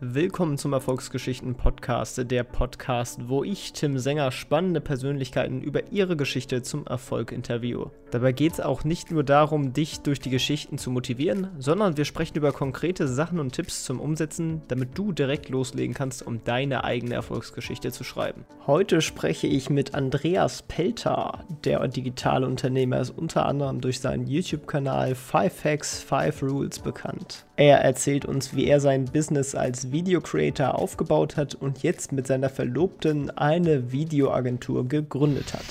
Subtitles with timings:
[0.00, 6.62] Willkommen zum Erfolgsgeschichten Podcast, der Podcast, wo ich, Tim Sänger, spannende Persönlichkeiten über ihre Geschichte
[6.62, 7.90] zum Erfolg interviewe.
[8.12, 12.04] Dabei geht es auch nicht nur darum, dich durch die Geschichten zu motivieren, sondern wir
[12.04, 16.84] sprechen über konkrete Sachen und Tipps zum Umsetzen, damit du direkt loslegen kannst, um deine
[16.84, 18.44] eigene Erfolgsgeschichte zu schreiben.
[18.68, 21.44] Heute spreche ich mit Andreas Pelter.
[21.64, 27.47] Der digitale Unternehmer ist unter anderem durch seinen YouTube-Kanal 5 Hacks, 5 Rules bekannt.
[27.58, 32.24] Er erzählt uns, wie er sein Business als Video Creator aufgebaut hat und jetzt mit
[32.24, 35.64] seiner Verlobten eine Videoagentur gegründet hat.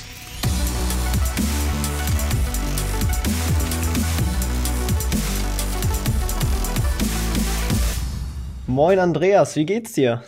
[8.68, 10.26] Moin Andreas, wie geht's dir?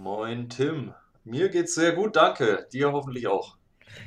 [0.00, 2.68] Moin Tim, mir geht's sehr gut, danke.
[2.72, 3.56] Dir hoffentlich auch.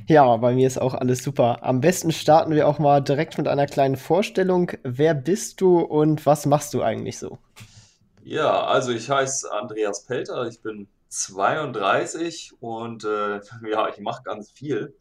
[0.08, 1.64] Ja, bei mir ist auch alles super.
[1.64, 4.72] Am besten starten wir auch mal direkt mit einer kleinen Vorstellung.
[4.84, 7.38] Wer bist du und was machst du eigentlich so?
[8.24, 14.52] Ja, also ich heiße Andreas Pelter, ich bin 32 und äh, ja, ich mache ganz
[14.52, 14.96] viel.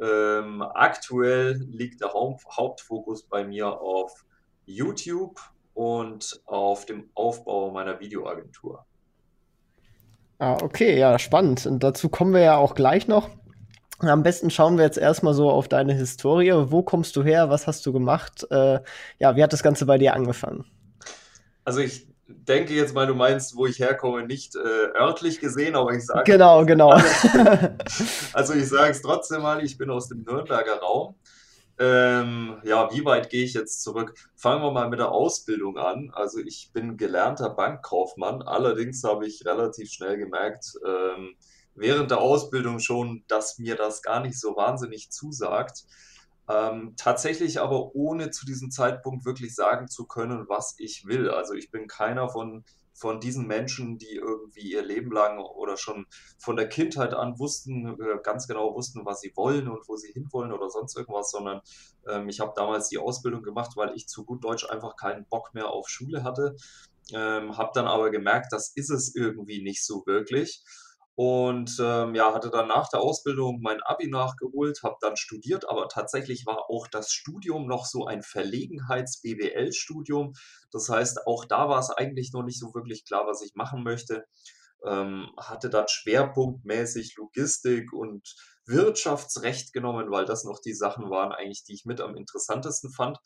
[0.00, 4.24] Ähm, aktuell liegt der Haupt Hauptfokus bei mir auf
[4.66, 5.40] YouTube
[5.74, 8.84] und auf dem Aufbau meiner Videoagentur.
[10.38, 11.66] Ah, okay, ja, spannend.
[11.66, 13.28] Und dazu kommen wir ja auch gleich noch.
[14.00, 16.52] Am besten schauen wir jetzt erstmal so auf deine Historie.
[16.70, 17.50] Wo kommst du her?
[17.50, 18.46] Was hast du gemacht?
[18.50, 18.80] Äh,
[19.18, 20.64] ja, wie hat das Ganze bei dir angefangen?
[21.64, 25.92] Also ich denke jetzt mal, du meinst, wo ich herkomme, nicht äh, örtlich gesehen, aber
[25.92, 26.30] ich sage.
[26.30, 26.90] Genau, genau.
[28.32, 31.14] also ich sage es trotzdem mal, ich bin aus dem Nürnberger Raum.
[31.80, 34.14] Ähm, ja, wie weit gehe ich jetzt zurück?
[34.34, 36.10] Fangen wir mal mit der Ausbildung an.
[36.12, 41.36] Also ich bin gelernter Bankkaufmann, allerdings habe ich relativ schnell gemerkt, ähm,
[41.78, 45.84] während der Ausbildung schon, dass mir das gar nicht so wahnsinnig zusagt.
[46.48, 51.30] Ähm, tatsächlich aber ohne zu diesem Zeitpunkt wirklich sagen zu können, was ich will.
[51.30, 56.06] Also ich bin keiner von, von diesen Menschen, die irgendwie ihr Leben lang oder schon
[56.38, 60.10] von der Kindheit an wussten, äh, ganz genau wussten, was sie wollen und wo sie
[60.12, 61.60] hinwollen oder sonst irgendwas, sondern
[62.08, 65.52] ähm, ich habe damals die Ausbildung gemacht, weil ich zu gut Deutsch einfach keinen Bock
[65.52, 66.56] mehr auf Schule hatte.
[67.12, 70.62] Ähm, habe dann aber gemerkt, das ist es irgendwie nicht so wirklich
[71.18, 75.88] und ähm, ja, hatte dann nach der Ausbildung mein Abi nachgeholt, habe dann studiert, aber
[75.88, 80.34] tatsächlich war auch das Studium noch so ein Verlegenheits-BWL-Studium.
[80.70, 83.82] Das heißt, auch da war es eigentlich noch nicht so wirklich klar, was ich machen
[83.82, 84.26] möchte.
[84.86, 88.36] Ähm, hatte dann schwerpunktmäßig Logistik und
[88.66, 93.18] Wirtschaftsrecht genommen, weil das noch die Sachen waren eigentlich, die ich mit am interessantesten fand.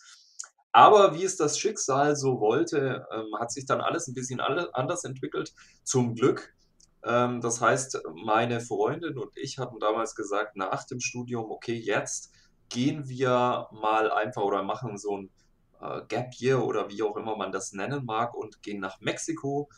[0.73, 5.05] Aber wie es das Schicksal so wollte, ähm, hat sich dann alles ein bisschen anders
[5.05, 5.53] entwickelt.
[5.85, 6.55] Zum Glück
[7.05, 12.33] ähm, das heißt, meine Freundin und ich hatten damals gesagt, nach dem Studium, okay, jetzt
[12.69, 15.31] gehen wir mal einfach oder machen so ein
[15.81, 19.69] äh, Gap Year oder wie auch immer man das nennen mag und gehen nach Mexiko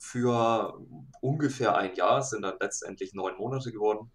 [0.00, 0.78] für
[1.20, 4.10] ungefähr ein Jahr, sind dann letztendlich neun Monate geworden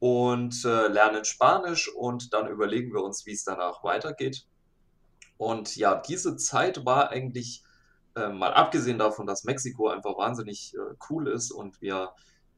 [0.00, 4.46] und äh, lernen Spanisch und dann überlegen wir uns, wie es danach weitergeht.
[5.36, 7.62] Und ja, diese Zeit war eigentlich
[8.16, 12.10] ähm, mal abgesehen davon, dass Mexiko einfach wahnsinnig äh, cool ist und wir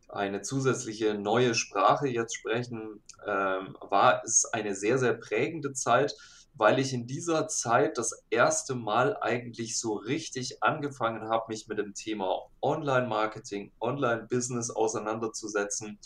[0.09, 6.15] eine zusätzliche neue Sprache jetzt sprechen, ähm, war es eine sehr, sehr prägende Zeit,
[6.55, 11.79] weil ich in dieser Zeit das erste Mal eigentlich so richtig angefangen habe, mich mit
[11.79, 15.99] dem Thema Online-Marketing, Online-Business auseinanderzusetzen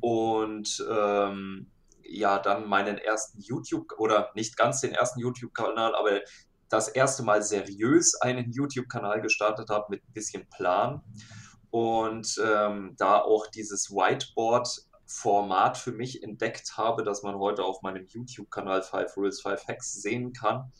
[0.00, 1.70] und ähm,
[2.02, 6.20] ja, dann meinen ersten YouTube oder nicht ganz den ersten YouTube-Kanal, aber
[6.74, 11.02] das erste Mal seriös einen YouTube-Kanal gestartet habe mit ein bisschen Plan
[11.70, 18.06] und ähm, da auch dieses Whiteboard-Format für mich entdeckt habe, das man heute auf meinem
[18.08, 20.72] YouTube-Kanal 5 Rules, 5 Hacks sehen kann.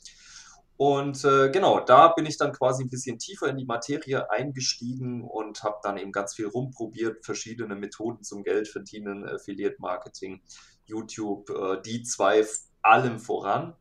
[0.77, 5.23] Und äh, genau, da bin ich dann quasi ein bisschen tiefer in die Materie eingestiegen
[5.23, 10.41] und habe dann eben ganz viel rumprobiert, verschiedene Methoden zum Geldverdienen, Affiliate Marketing,
[10.85, 12.45] YouTube, äh, die zwei
[12.81, 13.75] allem voran.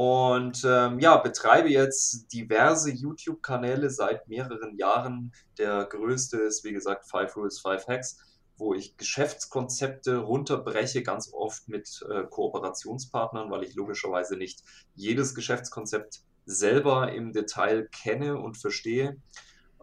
[0.00, 5.30] Und ähm, ja, betreibe jetzt diverse YouTube-Kanäle seit mehreren Jahren.
[5.58, 8.16] Der größte ist, wie gesagt, Five Rules, Five Hacks,
[8.56, 14.62] wo ich Geschäftskonzepte runterbreche, ganz oft mit äh, Kooperationspartnern, weil ich logischerweise nicht
[14.94, 19.18] jedes Geschäftskonzept selber im Detail kenne und verstehe.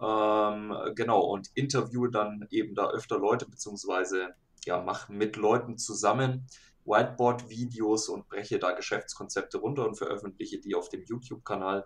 [0.01, 4.29] Ähm, genau, und interviewe dann eben da öfter Leute, beziehungsweise
[4.65, 6.47] ja, mache mit Leuten zusammen
[6.87, 11.85] Whiteboard-Videos und breche da Geschäftskonzepte runter und veröffentliche die auf dem YouTube-Kanal.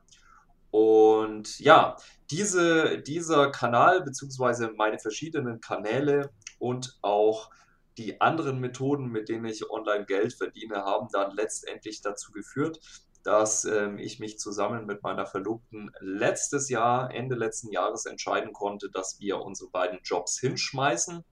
[0.69, 1.98] Und ja,
[2.30, 7.50] diese, dieser Kanal beziehungsweise meine verschiedenen Kanäle und auch
[7.98, 12.80] die anderen Methoden, mit denen ich online Geld verdiene, haben dann letztendlich dazu geführt,
[13.24, 18.89] dass ähm, ich mich zusammen mit meiner Verlobten letztes Jahr, Ende letzten Jahres entscheiden konnte,
[18.89, 21.24] dass wir unsere beiden Jobs hinschmeißen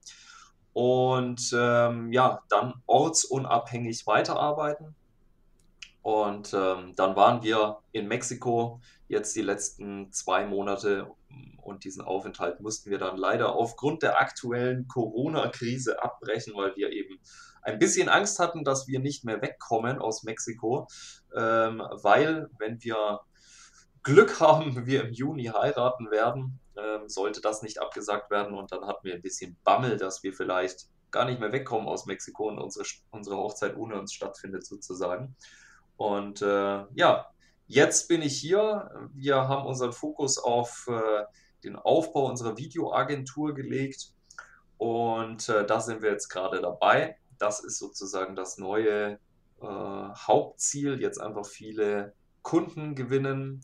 [0.72, 4.94] und ähm, ja, dann ortsunabhängig weiterarbeiten.
[6.02, 11.10] Und ähm, dann waren wir in Mexiko jetzt die letzten zwei Monate
[11.62, 17.20] und diesen Aufenthalt mussten wir dann leider aufgrund der aktuellen Corona-Krise abbrechen, weil wir eben
[17.62, 20.88] ein bisschen Angst hatten, dass wir nicht mehr wegkommen aus Mexiko,
[21.36, 23.20] ähm, weil wenn wir
[24.02, 28.86] Glück haben, wir im Juni heiraten werden, ähm, sollte das nicht abgesagt werden und dann
[28.86, 32.58] hatten wir ein bisschen Bammel, dass wir vielleicht gar nicht mehr wegkommen aus Mexiko und
[32.58, 35.34] unsere, unsere Hochzeit ohne uns stattfindet sozusagen.
[35.96, 37.26] Und äh, ja,
[37.66, 39.08] jetzt bin ich hier.
[39.12, 41.24] Wir haben unseren Fokus auf äh,
[41.64, 44.12] den Aufbau unserer Videoagentur gelegt
[44.78, 47.18] und äh, da sind wir jetzt gerade dabei.
[47.38, 49.18] Das ist sozusagen das neue
[49.60, 51.00] äh, Hauptziel.
[51.00, 53.62] Jetzt einfach viele Kunden gewinnen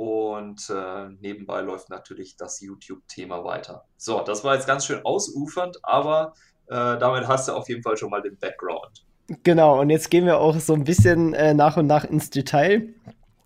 [0.00, 3.84] und äh, nebenbei läuft natürlich das YouTube-Thema weiter.
[3.98, 6.32] So, das war jetzt ganz schön ausufernd, aber
[6.68, 9.04] äh, damit hast du auf jeden Fall schon mal den Background.
[9.42, 12.94] Genau, und jetzt gehen wir auch so ein bisschen äh, nach und nach ins Detail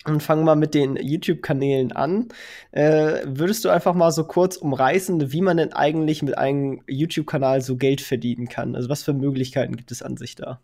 [0.05, 2.29] und fangen mal mit den YouTube-Kanälen an.
[2.71, 7.62] Äh, würdest du einfach mal so kurz umreißen, wie man denn eigentlich mit einem YouTube-Kanal
[7.62, 8.77] so Geld verdienen kann?
[8.77, 10.61] Also was für Möglichkeiten gibt es an sich da?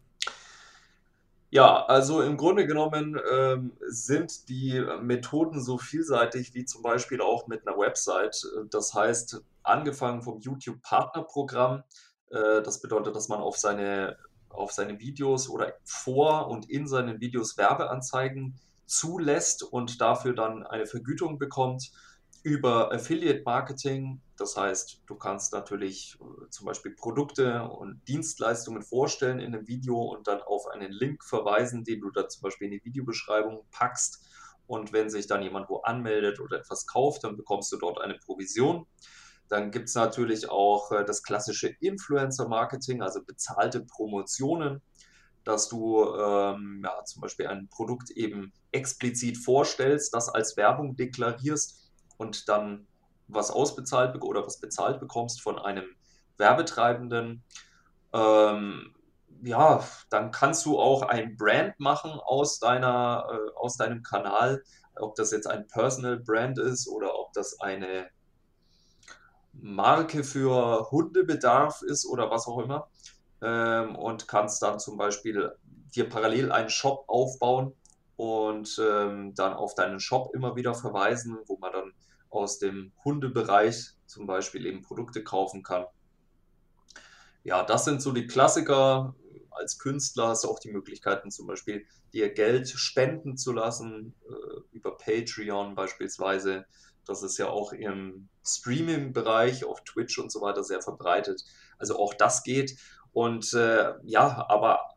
[1.52, 7.48] Ja, also im Grunde genommen ähm, sind die Methoden so vielseitig wie zum Beispiel auch
[7.48, 8.46] mit einer Website.
[8.70, 11.82] Das heißt, angefangen vom YouTube-Partnerprogramm,
[12.30, 14.16] äh, das bedeutet, dass man auf seine,
[14.48, 18.54] auf seine Videos oder vor und in seinen Videos Werbeanzeigen
[18.86, 21.90] zulässt und dafür dann eine Vergütung bekommt
[22.42, 24.20] über Affiliate Marketing.
[24.36, 30.00] Das heißt, du kannst natürlich äh, zum Beispiel Produkte und Dienstleistungen vorstellen in einem Video
[30.00, 34.26] und dann auf einen Link verweisen, den du da zum Beispiel in die Videobeschreibung packst.
[34.66, 38.14] Und wenn sich dann jemand wo anmeldet oder etwas kauft, dann bekommst du dort eine
[38.14, 38.86] Provision.
[39.48, 44.80] Dann gibt es natürlich auch äh, das klassische Influencer-Marketing, also bezahlte Promotionen
[45.44, 51.89] dass du ähm, ja, zum Beispiel ein Produkt eben explizit vorstellst, das als Werbung deklarierst
[52.20, 52.86] und dann
[53.28, 55.86] was ausbezahlt oder was bezahlt bekommst von einem
[56.36, 57.42] Werbetreibenden.
[58.12, 58.94] Ähm,
[59.42, 64.62] ja, dann kannst du auch ein Brand machen aus, deiner, äh, aus deinem Kanal,
[64.96, 68.08] ob das jetzt ein Personal Brand ist oder ob das eine
[69.52, 72.88] Marke für Hundebedarf ist oder was auch immer
[73.40, 75.52] ähm, und kannst dann zum Beispiel
[75.94, 77.72] dir parallel einen Shop aufbauen
[78.16, 81.92] und ähm, dann auf deinen Shop immer wieder verweisen, wo man dann
[82.30, 85.86] aus dem Hundebereich zum Beispiel eben Produkte kaufen kann.
[87.42, 89.14] Ja, das sind so die Klassiker.
[89.50, 94.76] Als Künstler hast du auch die Möglichkeiten, zum Beispiel dir Geld spenden zu lassen, äh,
[94.76, 96.66] über Patreon beispielsweise.
[97.06, 101.44] Das ist ja auch im Streaming-Bereich auf Twitch und so weiter sehr verbreitet.
[101.78, 102.76] Also auch das geht.
[103.12, 104.94] Und äh, ja, aber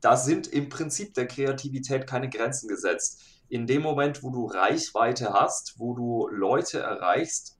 [0.00, 3.22] da sind im Prinzip der Kreativität keine Grenzen gesetzt.
[3.48, 7.58] In dem Moment, wo du Reichweite hast, wo du Leute erreichst,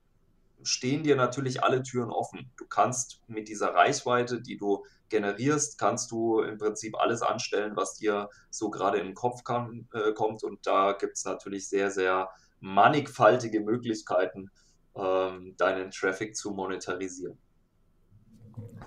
[0.62, 2.50] stehen dir natürlich alle Türen offen.
[2.56, 7.94] Du kannst mit dieser Reichweite, die du generierst, kannst du im Prinzip alles anstellen, was
[7.94, 10.44] dir so gerade in den Kopf kann, äh, kommt.
[10.44, 12.28] Und da gibt es natürlich sehr, sehr
[12.60, 14.50] mannigfaltige Möglichkeiten,
[14.94, 17.38] ähm, deinen Traffic zu monetarisieren.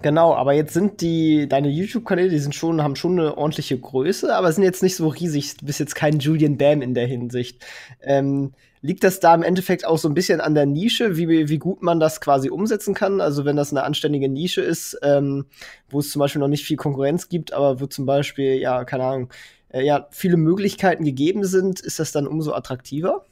[0.01, 4.35] Genau, aber jetzt sind die, deine YouTube-Kanäle, die sind schon, haben schon eine ordentliche Größe,
[4.35, 5.57] aber sind jetzt nicht so riesig.
[5.57, 7.63] Du bist jetzt kein Julian Bam in der Hinsicht.
[8.01, 11.57] Ähm, liegt das da im Endeffekt auch so ein bisschen an der Nische, wie, wie
[11.59, 13.21] gut man das quasi umsetzen kann?
[13.21, 15.45] Also wenn das eine anständige Nische ist, ähm,
[15.89, 19.03] wo es zum Beispiel noch nicht viel Konkurrenz gibt, aber wo zum Beispiel, ja, keine
[19.03, 19.29] Ahnung,
[19.69, 23.25] äh, ja, viele Möglichkeiten gegeben sind, ist das dann umso attraktiver?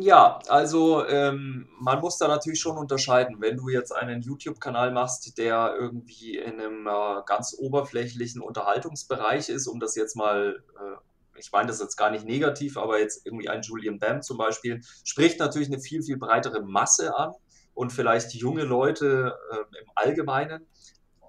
[0.00, 3.36] Ja, also ähm, man muss da natürlich schon unterscheiden.
[3.40, 9.66] Wenn du jetzt einen YouTube-Kanal machst, der irgendwie in einem äh, ganz oberflächlichen Unterhaltungsbereich ist,
[9.66, 13.48] um das jetzt mal, äh, ich meine das jetzt gar nicht negativ, aber jetzt irgendwie
[13.48, 17.32] ein Julian Bam zum Beispiel, spricht natürlich eine viel, viel breitere Masse an
[17.74, 20.66] und vielleicht junge Leute äh, im Allgemeinen,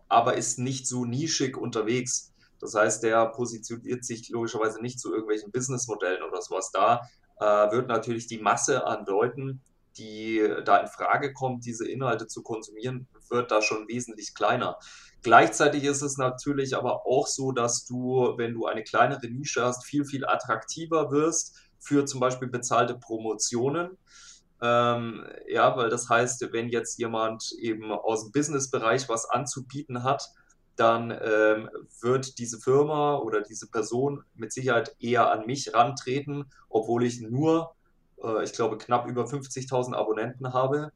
[0.08, 2.32] aber ist nicht so nischig unterwegs.
[2.60, 7.02] Das heißt, der positioniert sich logischerweise nicht zu irgendwelchen Businessmodellen oder sowas da,
[7.40, 9.62] wird natürlich die Masse an Leuten,
[9.98, 14.78] die da in Frage kommt, diese Inhalte zu konsumieren, wird da schon wesentlich kleiner.
[15.22, 19.86] Gleichzeitig ist es natürlich aber auch so, dass du, wenn du eine kleinere Nische hast,
[19.86, 23.98] viel, viel attraktiver wirst für zum Beispiel bezahlte Promotionen.
[24.62, 30.30] Ähm, ja, weil das heißt, wenn jetzt jemand eben aus dem Businessbereich was anzubieten hat,
[30.76, 31.70] dann ähm,
[32.02, 37.76] wird diese Firma oder diese Person mit Sicherheit eher an mich rantreten, obwohl ich nur,
[38.24, 40.92] äh, ich glaube, knapp über 50.000 Abonnenten habe,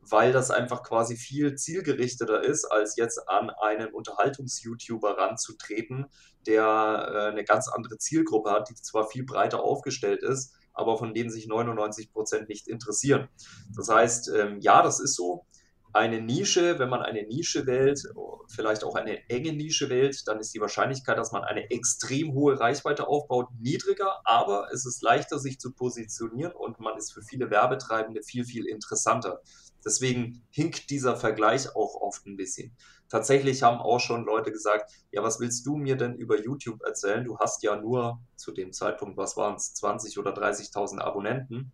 [0.00, 6.06] weil das einfach quasi viel zielgerichteter ist, als jetzt an einen Unterhaltungs-YouTuber ranzutreten,
[6.46, 11.14] der äh, eine ganz andere Zielgruppe hat, die zwar viel breiter aufgestellt ist, aber von
[11.14, 13.28] denen sich 99 Prozent nicht interessieren.
[13.76, 15.46] Das heißt, ähm, ja, das ist so
[15.92, 18.02] eine Nische, wenn man eine Nische wählt,
[18.48, 22.58] vielleicht auch eine enge Nische wählt, dann ist die Wahrscheinlichkeit, dass man eine extrem hohe
[22.58, 27.50] Reichweite aufbaut, niedriger, aber es ist leichter, sich zu positionieren und man ist für viele
[27.50, 29.40] Werbetreibende viel, viel interessanter.
[29.84, 32.74] Deswegen hinkt dieser Vergleich auch oft ein bisschen.
[33.08, 37.24] Tatsächlich haben auch schon Leute gesagt, ja, was willst du mir denn über YouTube erzählen?
[37.24, 41.72] Du hast ja nur zu dem Zeitpunkt, was waren es, 20 oder 30.000 Abonnenten.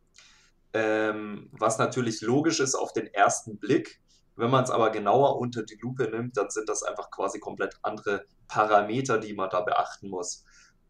[0.73, 4.01] Ähm, was natürlich logisch ist auf den ersten Blick,
[4.39, 7.79] wenn man es aber genauer unter die Lupe nimmt, dann sind das einfach quasi komplett
[7.83, 10.45] andere Parameter, die man da beachten muss.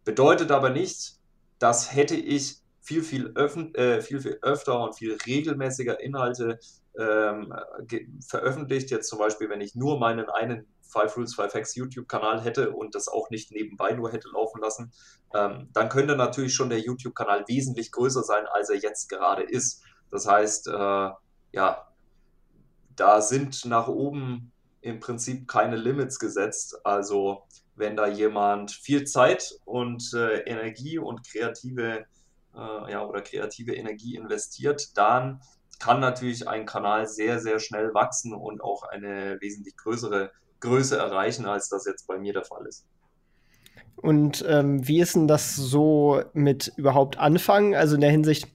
[0.05, 1.17] Bedeutet aber nicht,
[1.59, 6.59] dass hätte ich viel, viel, äh, viel, viel öfter und viel regelmäßiger Inhalte
[6.99, 7.53] ähm,
[8.27, 8.91] veröffentlicht.
[8.91, 12.95] Jetzt zum Beispiel, wenn ich nur meinen einen Five Rules, Five Facts YouTube-Kanal hätte und
[12.95, 14.93] das auch nicht nebenbei nur hätte laufen lassen,
[15.35, 19.83] ähm, dann könnte natürlich schon der YouTube-Kanal wesentlich größer sein, als er jetzt gerade ist.
[20.11, 21.11] Das heißt, äh,
[21.53, 21.88] ja,
[22.99, 26.81] da sind nach oben im Prinzip keine Limits gesetzt.
[26.85, 27.43] Also
[27.77, 32.07] wenn da jemand viel Zeit und äh, Energie und kreative
[32.55, 35.41] äh, ja, oder kreative Energie investiert, dann
[35.79, 41.47] kann natürlich ein Kanal sehr, sehr schnell wachsen und auch eine wesentlich größere Größe erreichen,
[41.47, 42.85] als das jetzt bei mir der Fall ist.
[43.95, 47.75] Und ähm, wie ist denn das so mit überhaupt anfangen?
[47.75, 48.49] Also in der Hinsicht,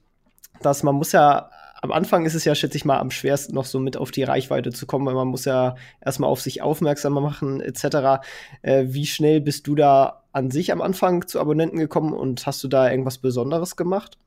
[0.61, 1.49] dass man muss ja
[1.83, 4.23] am Anfang ist es ja, schätze ich mal, am schwersten noch so mit auf die
[4.23, 8.23] Reichweite zu kommen, weil man muss ja erstmal auf sich aufmerksam machen, etc.
[8.61, 12.63] Äh, wie schnell bist du da an sich am Anfang zu Abonnenten gekommen und hast
[12.63, 14.17] du da irgendwas Besonderes gemacht?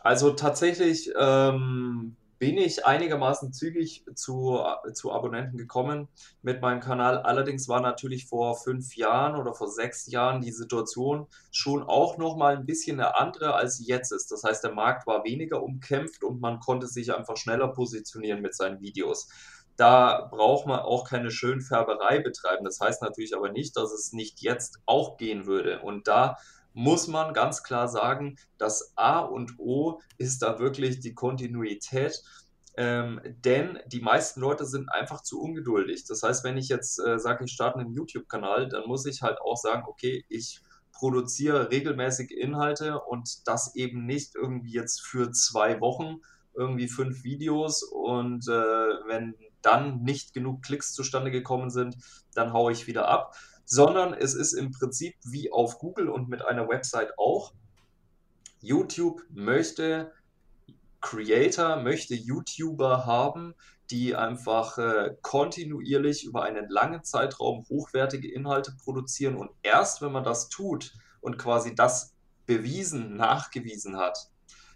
[0.00, 6.08] Also tatsächlich ähm, bin ich einigermaßen zügig zu, zu Abonnenten gekommen
[6.40, 7.18] mit meinem Kanal.
[7.18, 12.36] Allerdings war natürlich vor fünf Jahren oder vor sechs Jahren die Situation schon auch noch
[12.36, 14.32] mal ein bisschen eine andere als jetzt ist.
[14.32, 18.54] Das heißt, der Markt war weniger umkämpft und man konnte sich einfach schneller positionieren mit
[18.54, 19.28] seinen Videos.
[19.76, 22.64] Da braucht man auch keine Schönfärberei betreiben.
[22.64, 25.80] Das heißt natürlich aber nicht, dass es nicht jetzt auch gehen würde.
[25.82, 26.38] Und da
[26.72, 32.22] muss man ganz klar sagen, das A und O ist da wirklich die Kontinuität.
[32.76, 36.04] Ähm, denn die meisten Leute sind einfach zu ungeduldig.
[36.06, 39.40] Das heißt, wenn ich jetzt äh, sage, ich starte einen YouTube-Kanal, dann muss ich halt
[39.40, 40.60] auch sagen, okay, ich
[40.92, 46.20] produziere regelmäßig Inhalte und das eben nicht irgendwie jetzt für zwei Wochen,
[46.54, 48.52] irgendwie fünf Videos und äh,
[49.06, 51.96] wenn dann nicht genug Klicks zustande gekommen sind,
[52.34, 53.34] dann haue ich wieder ab,
[53.70, 57.54] sondern es ist im Prinzip wie auf Google und mit einer Website auch.
[58.60, 60.12] YouTube möchte
[61.00, 63.54] Creator, möchte YouTuber haben,
[63.90, 69.36] die einfach äh, kontinuierlich über einen langen Zeitraum hochwertige Inhalte produzieren.
[69.36, 72.12] Und erst wenn man das tut und quasi das
[72.46, 74.29] bewiesen, nachgewiesen hat,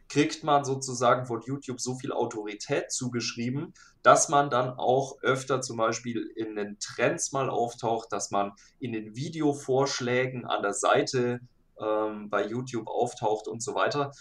[0.09, 5.77] kriegt man sozusagen von YouTube so viel Autorität zugeschrieben, dass man dann auch öfter zum
[5.77, 11.41] Beispiel in den Trends mal auftaucht, dass man in den Videovorschlägen an der Seite
[11.81, 14.13] ähm, bei YouTube auftaucht und so weiter.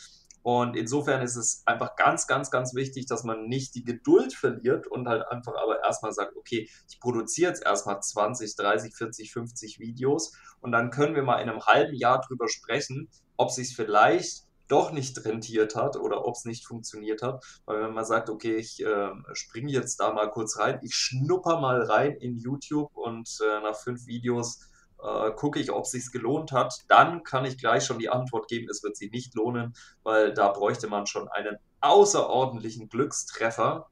[0.44, 4.88] Und insofern ist es einfach ganz, ganz, ganz wichtig, dass man nicht die Geduld verliert
[4.88, 9.80] und halt einfach aber erstmal sagt, okay, ich produziere jetzt erstmal 20, 30, 40, 50
[9.80, 14.44] Videos und dann können wir mal in einem halben Jahr drüber sprechen, ob sich vielleicht
[14.74, 17.46] doch nicht rentiert hat oder ob es nicht funktioniert hat.
[17.66, 21.60] Weil wenn man sagt, okay, ich äh, springe jetzt da mal kurz rein, ich schnupper
[21.60, 24.62] mal rein in YouTube und äh, nach fünf Videos
[25.04, 28.48] äh, gucke ich, ob es sich gelohnt hat, dann kann ich gleich schon die Antwort
[28.48, 33.90] geben, es wird sich nicht lohnen, weil da bräuchte man schon einen außerordentlichen Glückstreffer,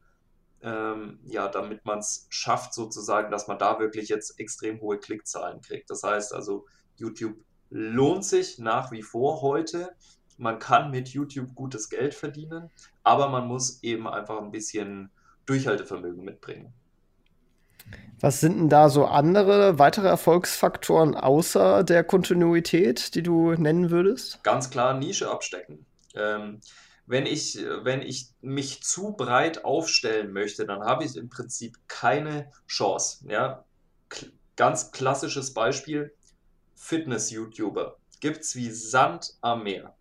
[0.64, 5.62] ähm, ja, damit man es schafft, sozusagen, dass man da wirklich jetzt extrem hohe Klickzahlen
[5.62, 5.92] kriegt.
[5.92, 7.36] Das heißt also, YouTube
[7.70, 9.96] lohnt sich nach wie vor heute.
[10.42, 12.72] Man kann mit YouTube gutes Geld verdienen,
[13.04, 15.12] aber man muss eben einfach ein bisschen
[15.46, 16.74] Durchhaltevermögen mitbringen.
[18.20, 24.44] Was sind denn da so andere weitere Erfolgsfaktoren außer der Kontinuität, die du nennen würdest?
[24.44, 25.86] Ganz klar Nische abstecken.
[26.16, 26.62] Ähm,
[27.06, 32.52] wenn ich, wenn ich mich zu breit aufstellen möchte, dann habe ich im Prinzip keine
[32.68, 33.26] Chance.
[33.28, 33.64] Ja?
[34.56, 36.14] Ganz klassisches Beispiel:
[36.74, 37.98] Fitness-YouTuber.
[38.22, 39.96] Gibt es wie Sand am Meer.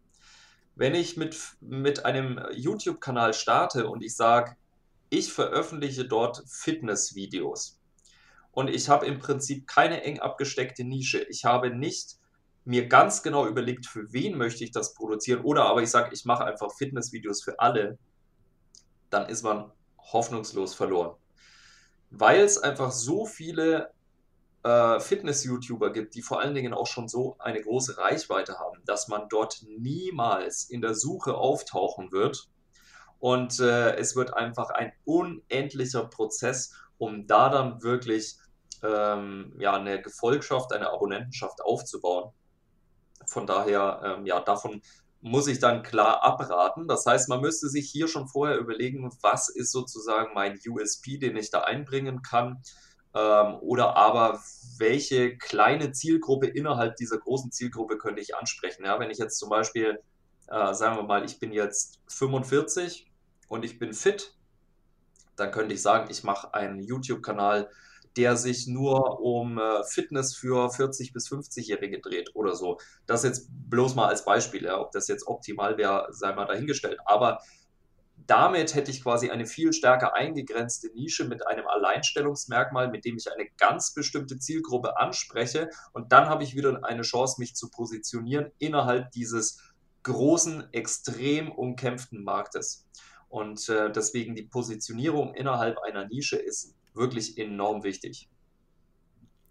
[0.80, 4.56] Wenn ich mit, mit einem YouTube-Kanal starte und ich sage,
[5.10, 7.78] ich veröffentliche dort Fitness-Videos,
[8.52, 11.20] und ich habe im Prinzip keine eng abgesteckte Nische.
[11.28, 12.16] Ich habe nicht
[12.64, 16.24] mir ganz genau überlegt, für wen möchte ich das produzieren oder aber ich sage, ich
[16.24, 17.98] mache einfach Fitnessvideos für alle,
[19.10, 21.14] dann ist man hoffnungslos verloren.
[22.08, 23.90] Weil es einfach so viele
[24.62, 29.08] äh, Fitness-YouTuber gibt, die vor allen Dingen auch schon so eine große Reichweite haben, dass
[29.08, 32.48] man dort niemals in der Suche auftauchen wird.
[33.18, 38.36] Und äh, es wird einfach ein unendlicher Prozess, um da dann wirklich
[38.82, 42.32] ähm, ja, eine Gefolgschaft, eine Abonnentenschaft aufzubauen.
[43.26, 44.80] Von daher, ähm, ja, davon
[45.20, 46.88] muss ich dann klar abraten.
[46.88, 51.36] Das heißt, man müsste sich hier schon vorher überlegen, was ist sozusagen mein USP, den
[51.36, 52.62] ich da einbringen kann.
[53.14, 54.40] Ähm, oder aber
[54.78, 58.84] welche kleine Zielgruppe innerhalb dieser großen Zielgruppe könnte ich ansprechen.
[58.84, 60.00] Ja, wenn ich jetzt zum Beispiel,
[60.48, 63.10] äh, sagen wir mal, ich bin jetzt 45
[63.48, 64.34] und ich bin fit,
[65.36, 67.70] dann könnte ich sagen, ich mache einen YouTube-Kanal,
[68.16, 72.78] der sich nur um äh, Fitness für 40- bis 50-Jährige dreht oder so.
[73.06, 74.80] Das jetzt bloß mal als Beispiel, ja.
[74.80, 76.98] ob das jetzt optimal wäre, sei mal dahingestellt.
[77.06, 77.40] Aber
[78.30, 83.32] damit hätte ich quasi eine viel stärker eingegrenzte Nische mit einem Alleinstellungsmerkmal, mit dem ich
[83.32, 85.68] eine ganz bestimmte Zielgruppe anspreche.
[85.92, 89.60] Und dann habe ich wieder eine Chance, mich zu positionieren innerhalb dieses
[90.04, 92.86] großen, extrem umkämpften Marktes.
[93.28, 98.28] Und äh, deswegen die Positionierung innerhalb einer Nische ist wirklich enorm wichtig.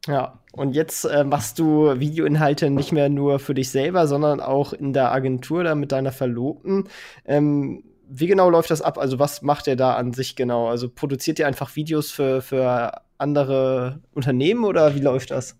[0.07, 4.71] Ja, und jetzt äh, machst du Videoinhalte nicht mehr nur für dich selber, sondern auch
[4.71, 6.87] in der Agentur da mit deiner Verlobten.
[7.25, 8.97] Ähm, wie genau läuft das ab?
[8.97, 10.67] Also, was macht ihr da an sich genau?
[10.67, 15.55] Also, produziert ihr einfach Videos für, für andere Unternehmen oder wie läuft das?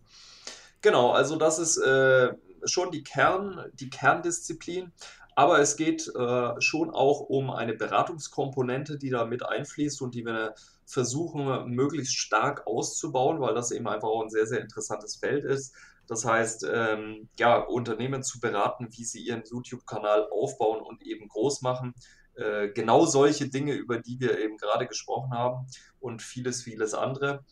[0.82, 2.34] Genau, also, das ist äh,
[2.66, 4.92] schon die, Kern, die Kerndisziplin.
[5.36, 10.26] Aber es geht äh, schon auch um eine Beratungskomponente, die da mit einfließt und die
[10.26, 10.54] wir
[10.86, 15.74] versuchen, möglichst stark auszubauen, weil das eben einfach auch ein sehr, sehr interessantes Feld ist.
[16.08, 21.62] Das heißt, ähm, ja, Unternehmen zu beraten, wie sie ihren YouTube-Kanal aufbauen und eben groß
[21.62, 21.94] machen.
[22.40, 25.68] Äh, genau solche Dinge, über die wir eben gerade gesprochen haben
[26.00, 27.44] und vieles, vieles andere.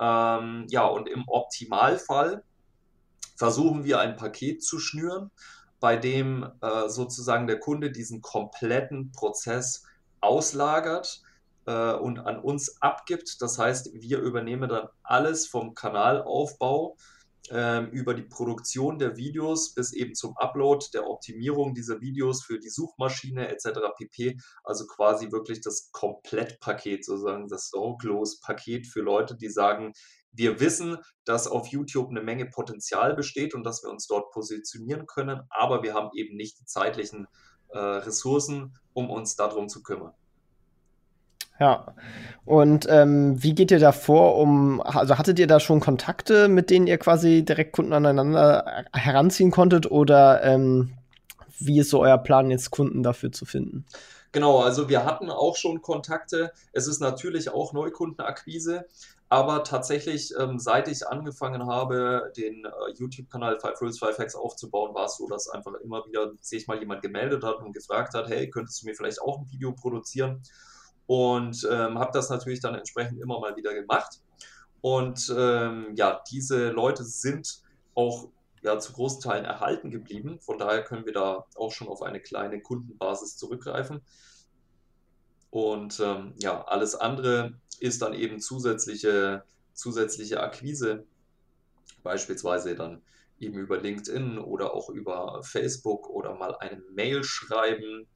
[0.00, 2.42] Ähm, ja, und im Optimalfall
[3.36, 5.30] versuchen wir ein Paket zu schnüren,
[5.78, 9.84] bei dem äh, sozusagen der Kunde diesen kompletten Prozess
[10.20, 11.22] auslagert
[11.66, 13.40] äh, und an uns abgibt.
[13.42, 16.96] Das heißt, wir übernehmen dann alles vom Kanalaufbau
[17.50, 22.58] äh, über die Produktion der Videos bis eben zum Upload, der Optimierung dieser Videos für
[22.58, 23.80] die Suchmaschine etc.
[23.96, 24.38] pp.
[24.64, 29.92] Also quasi wirklich das Komplettpaket, sozusagen das Sorglos-Paket für Leute, die sagen,
[30.32, 35.06] wir wissen, dass auf YouTube eine Menge Potenzial besteht und dass wir uns dort positionieren
[35.06, 37.26] können, aber wir haben eben nicht die zeitlichen
[37.68, 40.14] äh, Ressourcen, um uns darum zu kümmern.
[41.62, 41.94] Ja.
[42.44, 46.70] Und ähm, wie geht ihr da vor, um, also hattet ihr da schon Kontakte, mit
[46.70, 50.94] denen ihr quasi direkt Kunden aneinander heranziehen konntet oder ähm,
[51.60, 53.86] wie ist so euer Plan, jetzt Kunden dafür zu finden?
[54.32, 56.50] Genau, also wir hatten auch schon Kontakte.
[56.72, 58.86] Es ist natürlich auch Neukundenakquise,
[59.28, 64.96] aber tatsächlich, ähm, seit ich angefangen habe, den äh, YouTube-Kanal Five Rules, Five Hacks aufzubauen,
[64.96, 68.28] war es so, dass einfach immer wieder sich mal jemand gemeldet hat und gefragt hat,
[68.28, 70.42] hey, könntest du mir vielleicht auch ein Video produzieren?
[71.06, 74.20] Und ähm, habe das natürlich dann entsprechend immer mal wieder gemacht.
[74.80, 77.62] Und ähm, ja, diese Leute sind
[77.94, 78.28] auch
[78.62, 80.38] ja, zu großen Teilen erhalten geblieben.
[80.40, 84.00] Von daher können wir da auch schon auf eine kleine Kundenbasis zurückgreifen.
[85.50, 91.04] Und ähm, ja, alles andere ist dann eben zusätzliche, zusätzliche Akquise,
[92.02, 93.02] beispielsweise dann
[93.38, 98.06] eben über LinkedIn oder auch über Facebook oder mal eine Mail schreiben.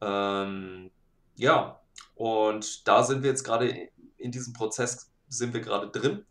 [0.00, 0.90] Ähm,
[1.36, 1.81] ja,
[2.22, 6.24] und da sind wir jetzt gerade in diesem Prozess sind wir gerade drin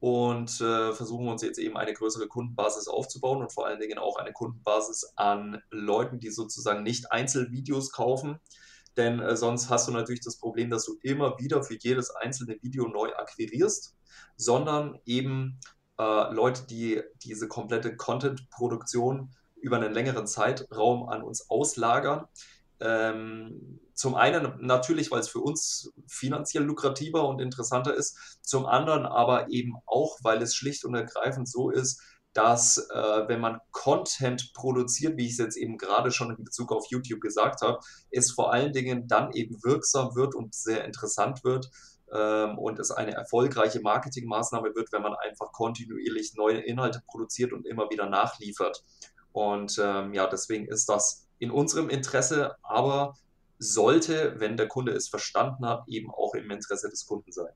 [0.00, 4.16] und äh, versuchen uns jetzt eben eine größere Kundenbasis aufzubauen und vor allen Dingen auch
[4.16, 8.40] eine Kundenbasis an Leuten, die sozusagen nicht Einzelvideos kaufen,
[8.96, 12.60] denn äh, sonst hast du natürlich das Problem, dass du immer wieder für jedes einzelne
[12.60, 13.94] Video neu akquirierst,
[14.36, 15.60] sondern eben
[16.00, 22.26] äh, Leute, die diese komplette Content-Produktion über einen längeren Zeitraum an uns auslagern.
[22.80, 29.04] Ähm, zum einen natürlich, weil es für uns finanziell lukrativer und interessanter ist, zum anderen
[29.04, 32.00] aber eben auch, weil es schlicht und ergreifend so ist,
[32.32, 36.72] dass äh, wenn man Content produziert, wie ich es jetzt eben gerade schon in Bezug
[36.72, 37.78] auf YouTube gesagt habe,
[38.10, 41.68] es vor allen Dingen dann eben wirksam wird und sehr interessant wird
[42.10, 47.66] ähm, und es eine erfolgreiche Marketingmaßnahme wird, wenn man einfach kontinuierlich neue Inhalte produziert und
[47.66, 48.82] immer wieder nachliefert.
[49.32, 53.12] Und ähm, ja, deswegen ist das in unserem Interesse, aber
[53.60, 57.52] sollte, wenn der Kunde es verstanden hat, eben auch im Interesse des Kunden sein.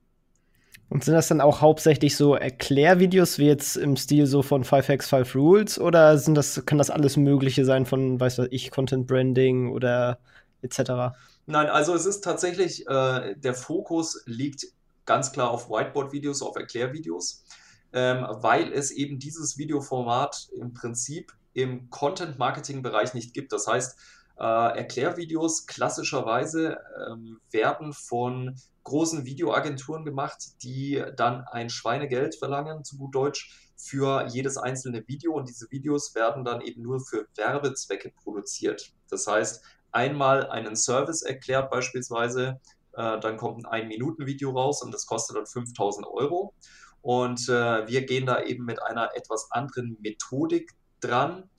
[0.87, 5.35] Und sind das dann auch hauptsächlich so Erklärvideos wie jetzt im Stil so von 5x5
[5.35, 9.71] Rules oder sind das, kann das alles Mögliche sein von, weiß was ich, Content Branding
[9.71, 10.19] oder
[10.61, 11.17] etc.?
[11.47, 14.67] Nein, also es ist tatsächlich, äh, der Fokus liegt
[15.05, 17.45] ganz klar auf Whiteboard-Videos, auf Erklärvideos,
[17.93, 23.53] ähm, weil es eben dieses Videoformat im Prinzip im Content-Marketing-Bereich nicht gibt.
[23.53, 23.97] Das heißt,
[24.43, 26.77] Erklärvideos klassischerweise
[27.09, 34.27] ähm, werden von großen Videoagenturen gemacht, die dann ein Schweinegeld verlangen, zu gut Deutsch, für
[34.27, 35.33] jedes einzelne Video.
[35.33, 38.93] Und diese Videos werden dann eben nur für Werbezwecke produziert.
[39.09, 42.59] Das heißt, einmal einen Service erklärt beispielsweise,
[42.93, 46.53] äh, dann kommt ein Ein-Minuten-Video raus und das kostet dann 5000 Euro.
[47.01, 51.49] Und äh, wir gehen da eben mit einer etwas anderen Methodik dran.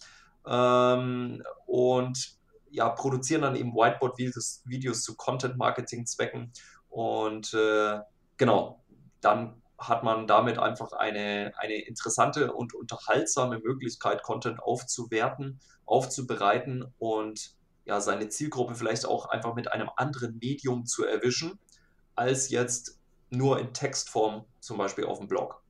[0.46, 2.35] Ähm, und
[2.76, 6.52] ja, produzieren dann eben Whiteboard-Videos Videos zu Content-Marketing-Zwecken.
[6.90, 8.00] Und äh,
[8.36, 8.82] genau,
[9.22, 17.54] dann hat man damit einfach eine, eine interessante und unterhaltsame Möglichkeit, Content aufzuwerten, aufzubereiten und
[17.86, 21.58] ja, seine Zielgruppe vielleicht auch einfach mit einem anderen Medium zu erwischen,
[22.14, 22.98] als jetzt
[23.30, 25.62] nur in Textform, zum Beispiel auf dem Blog.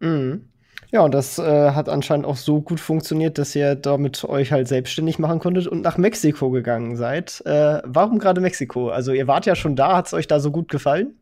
[0.00, 0.50] Mhm.
[0.92, 4.68] Ja, und das äh, hat anscheinend auch so gut funktioniert, dass ihr damit euch halt
[4.68, 7.42] selbstständig machen konntet und nach Mexiko gegangen seid.
[7.44, 8.90] Äh, warum gerade Mexiko?
[8.90, 11.18] Also ihr wart ja schon da, hat es euch da so gut gefallen?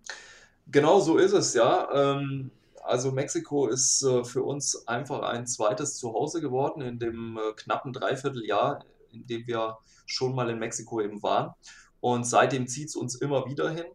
[0.70, 1.88] Genau so ist es, ja.
[1.94, 2.50] Ähm,
[2.84, 7.92] also Mexiko ist äh, für uns einfach ein zweites Zuhause geworden in dem äh, knappen
[7.92, 11.52] Dreivierteljahr, in dem wir schon mal in Mexiko eben waren.
[12.00, 13.86] Und seitdem zieht es uns immer wieder hin.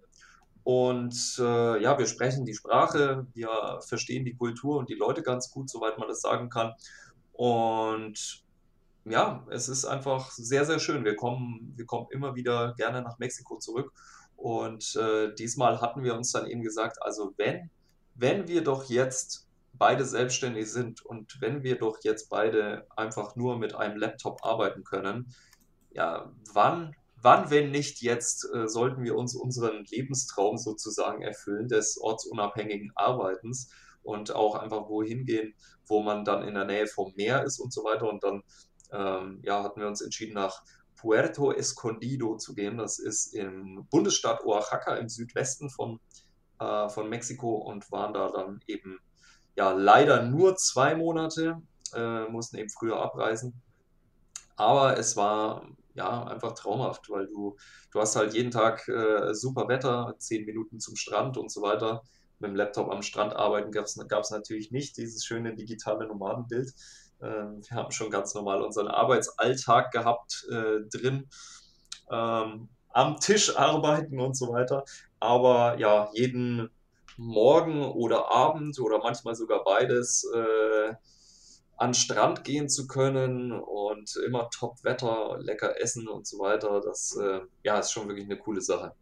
[0.71, 5.49] Und äh, ja, wir sprechen die Sprache, wir verstehen die Kultur und die Leute ganz
[5.49, 6.75] gut, soweit man das sagen kann.
[7.34, 8.43] Und
[9.03, 11.05] ja, es ist einfach sehr, sehr schön.
[11.05, 13.91] Wir kommen, wir kommen immer wieder gerne nach Mexiko zurück.
[14.36, 17.71] Und äh, diesmal hatten wir uns dann eben gesagt, also wenn,
[18.13, 23.58] wenn wir doch jetzt beide selbstständig sind und wenn wir doch jetzt beide einfach nur
[23.58, 25.34] mit einem Laptop arbeiten können,
[25.89, 31.99] ja, wann wann, wenn nicht jetzt, äh, sollten wir uns unseren Lebenstraum sozusagen erfüllen des
[31.99, 33.69] ortsunabhängigen Arbeitens
[34.03, 35.53] und auch einfach wohin gehen,
[35.88, 38.10] wo man dann in der Nähe vom Meer ist und so weiter.
[38.10, 38.43] Und dann
[38.91, 40.63] ähm, ja, hatten wir uns entschieden, nach
[40.95, 42.77] Puerto Escondido zu gehen.
[42.77, 45.99] Das ist im Bundesstaat Oaxaca im Südwesten von,
[46.60, 48.99] äh, von Mexiko und waren da dann eben
[49.55, 51.62] ja leider nur zwei Monate,
[51.93, 53.62] äh, mussten eben früher abreisen.
[54.55, 55.65] Aber es war
[56.00, 57.58] ja, einfach traumhaft, weil du,
[57.92, 62.04] du hast halt jeden Tag äh, super Wetter, zehn Minuten zum Strand und so weiter.
[62.40, 66.72] Mit dem Laptop am Strand arbeiten gab es natürlich nicht, dieses schöne digitale Nomadenbild.
[67.22, 71.28] Ähm, wir haben schon ganz normal unseren Arbeitsalltag gehabt äh, drin,
[72.10, 74.86] ähm, am Tisch arbeiten und so weiter.
[75.20, 76.70] Aber ja, jeden
[77.18, 80.94] Morgen oder Abend oder manchmal sogar beides äh,
[81.80, 87.39] an Strand gehen zu können und immer Top-Wetter, lecker essen und so weiter, das äh,
[87.63, 88.94] ja, ist schon wirklich eine coole Sache.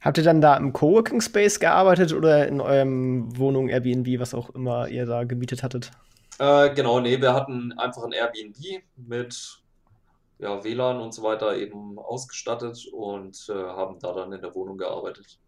[0.00, 4.50] Habt ihr dann da im Coworking Space gearbeitet oder in eurem Wohnung Airbnb, was auch
[4.50, 5.92] immer ihr da gemietet hattet?
[6.40, 9.62] Äh, genau, nee, wir hatten einfach ein Airbnb mit
[10.40, 14.76] ja, WLAN und so weiter eben ausgestattet und äh, haben da dann in der Wohnung
[14.76, 15.38] gearbeitet.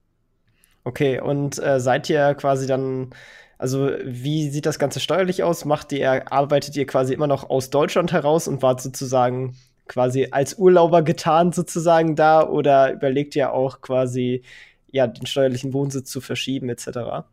[0.84, 3.10] Okay, und äh, seid ihr quasi dann
[3.58, 5.64] also, wie sieht das Ganze steuerlich aus?
[5.64, 10.54] Macht ihr, arbeitet ihr quasi immer noch aus Deutschland heraus und wart sozusagen quasi als
[10.54, 14.42] Urlauber getan sozusagen da oder überlegt ihr auch quasi
[14.90, 17.26] ja den steuerlichen Wohnsitz zu verschieben etc.?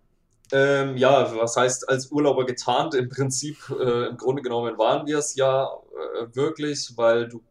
[0.52, 2.94] Ähm, ja, was heißt als Urlauber getarnt?
[2.94, 7.42] Im Prinzip, äh, im Grunde genommen waren wir es ja äh, wirklich, weil du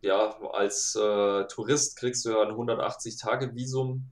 [0.00, 4.02] ja als äh, Tourist kriegst du ja ein 180-Tage-Visum.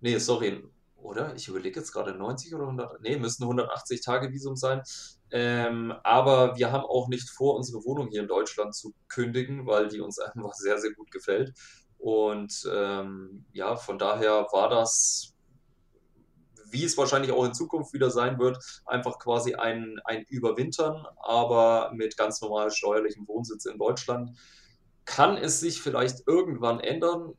[0.00, 0.62] Nee, sorry,
[1.06, 1.34] oder?
[1.36, 4.82] Ich überlege jetzt gerade 90 oder 100, nee, müssen 180 Tage Visum sein.
[5.30, 9.88] Ähm, aber wir haben auch nicht vor, unsere Wohnung hier in Deutschland zu kündigen, weil
[9.88, 11.54] die uns einfach sehr, sehr gut gefällt.
[11.98, 15.34] Und ähm, ja, von daher war das,
[16.70, 21.90] wie es wahrscheinlich auch in Zukunft wieder sein wird, einfach quasi ein, ein Überwintern, aber
[21.94, 24.36] mit ganz normal steuerlichem Wohnsitz in Deutschland.
[25.04, 27.34] Kann es sich vielleicht irgendwann ändern?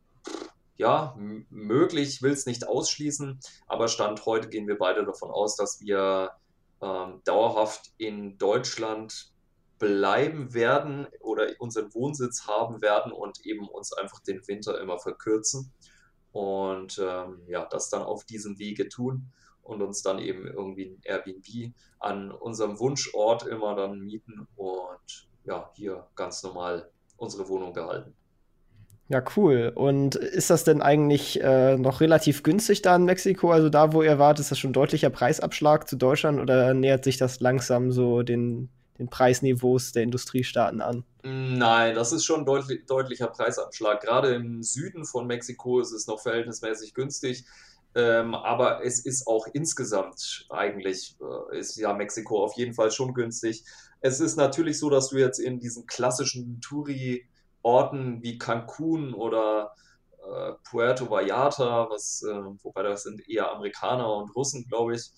[0.77, 1.15] Ja,
[1.49, 6.31] möglich, will es nicht ausschließen, aber Stand heute gehen wir beide davon aus, dass wir
[6.81, 9.33] ähm, dauerhaft in Deutschland
[9.79, 15.71] bleiben werden oder unseren Wohnsitz haben werden und eben uns einfach den Winter immer verkürzen
[16.31, 19.31] und ähm, ja, das dann auf diesem Wege tun
[19.63, 25.71] und uns dann eben irgendwie ein Airbnb an unserem Wunschort immer dann mieten und ja,
[25.75, 28.15] hier ganz normal unsere Wohnung behalten.
[29.09, 29.71] Ja, cool.
[29.73, 33.51] Und ist das denn eigentlich äh, noch relativ günstig da in Mexiko?
[33.51, 37.17] Also da, wo ihr wart, ist das schon deutlicher Preisabschlag zu Deutschland oder nähert sich
[37.17, 41.05] das langsam so den, den Preisniveaus der Industriestaaten an?
[41.23, 44.01] Nein, das ist schon deutlich, deutlicher Preisabschlag.
[44.01, 47.45] Gerade im Süden von Mexiko ist es noch verhältnismäßig günstig.
[47.95, 51.15] Ähm, aber es ist auch insgesamt eigentlich,
[51.51, 53.63] äh, ist ja Mexiko auf jeden Fall schon günstig.
[54.01, 56.59] Es ist natürlich so, dass du jetzt in diesen klassischen
[57.67, 59.73] Touri-Orten wie Cancun oder
[60.19, 65.11] äh, Puerto Vallarta, was, äh, wobei das sind eher Amerikaner und Russen, glaube ich,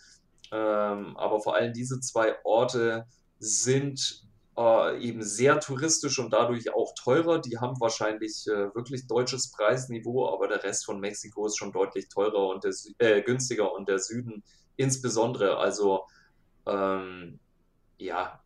[0.52, 3.06] ähm, aber vor allem diese zwei Orte
[3.40, 4.24] sind
[4.58, 7.40] äh, eben sehr touristisch und dadurch auch teurer.
[7.40, 12.10] Die haben wahrscheinlich äh, wirklich deutsches Preisniveau, aber der Rest von Mexiko ist schon deutlich
[12.10, 14.44] teurer und der, äh, günstiger und der Süden
[14.76, 15.58] insbesondere.
[15.58, 16.02] Also
[16.66, 17.40] ähm,
[17.98, 18.39] ja,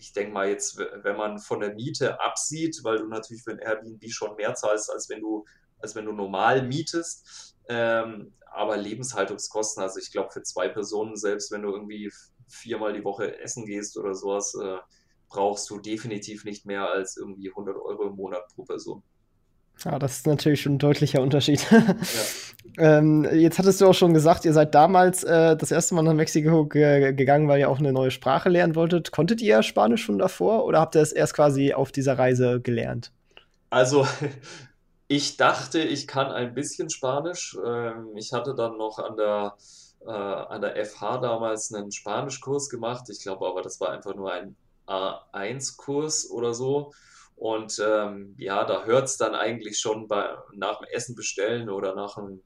[0.00, 3.58] ich denke mal jetzt, wenn man von der Miete absieht, weil du natürlich für ein
[3.58, 5.44] Airbnb schon mehr zahlst, als wenn du,
[5.78, 7.54] als wenn du normal mietest.
[7.68, 12.10] Ähm, aber Lebenshaltungskosten, also ich glaube für zwei Personen, selbst wenn du irgendwie
[12.48, 14.78] viermal die Woche essen gehst oder sowas, äh,
[15.28, 19.02] brauchst du definitiv nicht mehr als irgendwie 100 Euro im Monat pro Person.
[19.84, 21.70] Ja, das ist natürlich schon ein deutlicher Unterschied.
[21.70, 21.96] Ja.
[22.78, 26.14] ähm, jetzt hattest du auch schon gesagt, ihr seid damals äh, das erste Mal nach
[26.14, 29.12] Mexiko ge gegangen, weil ihr auch eine neue Sprache lernen wolltet.
[29.12, 33.12] Konntet ihr Spanisch schon davor oder habt ihr es erst quasi auf dieser Reise gelernt?
[33.70, 34.06] Also,
[35.08, 37.56] ich dachte, ich kann ein bisschen Spanisch.
[37.64, 39.54] Ähm, ich hatte dann noch an der,
[40.06, 43.04] äh, an der FH damals einen Spanischkurs gemacht.
[43.10, 44.56] Ich glaube aber, das war einfach nur ein
[44.86, 46.92] A1-Kurs oder so.
[47.36, 51.94] Und ähm, ja, da hört es dann eigentlich schon bei, nach dem Essen bestellen oder
[51.94, 52.42] nach dem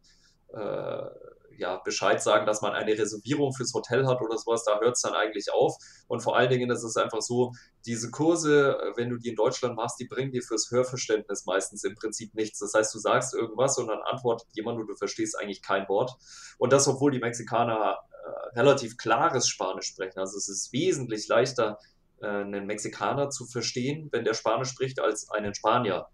[1.59, 5.03] ja, Bescheid sagen, dass man eine Reservierung fürs Hotel hat oder sowas, da hört es
[5.03, 5.77] dann eigentlich auf.
[6.09, 7.53] Und vor allen Dingen ist es einfach so,
[7.87, 11.95] diese Kurse, wenn du die in Deutschland machst, die bringen dir fürs Hörverständnis meistens im
[11.95, 12.59] Prinzip nichts.
[12.59, 16.13] Das heißt, du sagst irgendwas und dann antwortet jemand und du verstehst eigentlich kein Wort.
[16.59, 20.19] Und das, obwohl die Mexikaner äh, relativ klares Spanisch sprechen.
[20.19, 21.79] Also es ist wesentlich leichter,
[22.21, 26.07] äh, einen Mexikaner zu verstehen, wenn der Spanisch spricht, als einen Spanier.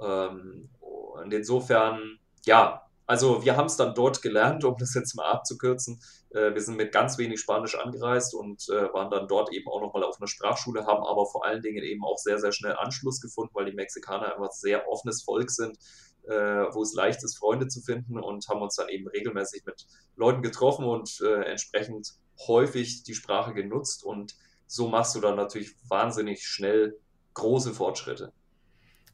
[0.00, 5.30] Ähm, und insofern, ja, also wir haben es dann dort gelernt, um das jetzt mal
[5.30, 6.00] abzukürzen.
[6.30, 9.82] Äh, wir sind mit ganz wenig Spanisch angereist und äh, waren dann dort eben auch
[9.82, 13.20] nochmal auf einer Sprachschule, haben aber vor allen Dingen eben auch sehr, sehr schnell Anschluss
[13.20, 15.76] gefunden, weil die Mexikaner einfach sehr offenes Volk sind,
[16.22, 16.32] äh,
[16.72, 20.40] wo es leicht ist, Freunde zu finden und haben uns dann eben regelmäßig mit Leuten
[20.40, 22.14] getroffen und äh, entsprechend
[22.46, 26.98] häufig die Sprache genutzt und so machst du dann natürlich wahnsinnig schnell
[27.34, 28.32] große Fortschritte.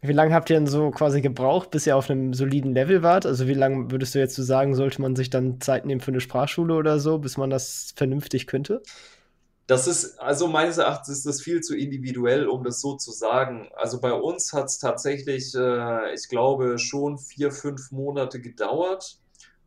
[0.00, 3.26] Wie lange habt ihr denn so quasi gebraucht, bis ihr auf einem soliden Level wart?
[3.26, 6.12] Also wie lange würdest du jetzt so sagen, sollte man sich dann Zeit nehmen für
[6.12, 8.80] eine Sprachschule oder so, bis man das vernünftig könnte?
[9.66, 13.68] Das ist, also meines Erachtens ist das viel zu individuell, um das so zu sagen.
[13.76, 19.18] Also bei uns hat es tatsächlich, äh, ich glaube, schon vier, fünf Monate gedauert,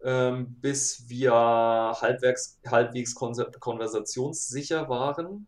[0.04, 5.46] ähm, bis wir halbwegs, halbwegs konversationssicher waren.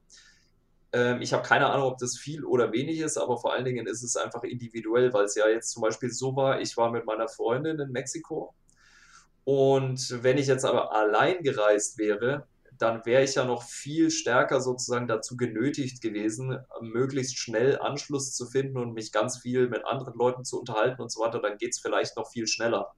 [0.93, 3.87] Ähm, ich habe keine Ahnung, ob das viel oder wenig ist, aber vor allen Dingen
[3.87, 7.05] ist es einfach individuell, weil es ja jetzt zum Beispiel so war, ich war mit
[7.05, 8.53] meiner Freundin in Mexiko
[9.43, 14.61] und wenn ich jetzt aber allein gereist wäre, dann wäre ich ja noch viel stärker
[14.61, 20.17] sozusagen dazu genötigt gewesen, möglichst schnell Anschluss zu finden und mich ganz viel mit anderen
[20.17, 21.39] Leuten zu unterhalten und so weiter.
[21.39, 22.93] Dann geht es vielleicht noch viel schneller.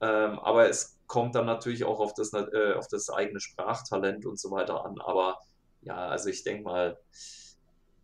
[0.00, 4.38] Ähm, aber es kommt dann natürlich auch auf das, äh, auf das eigene Sprachtalent und
[4.40, 4.96] so weiter an.
[5.00, 5.38] Aber
[5.84, 6.98] ja, also ich denke mal,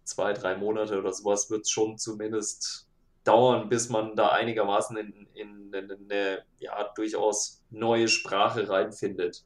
[0.05, 2.87] zwei, drei Monate oder sowas wird es schon zumindest
[3.25, 9.45] dauern, bis man da einigermaßen in, in, in, in eine ja, durchaus neue Sprache reinfindet.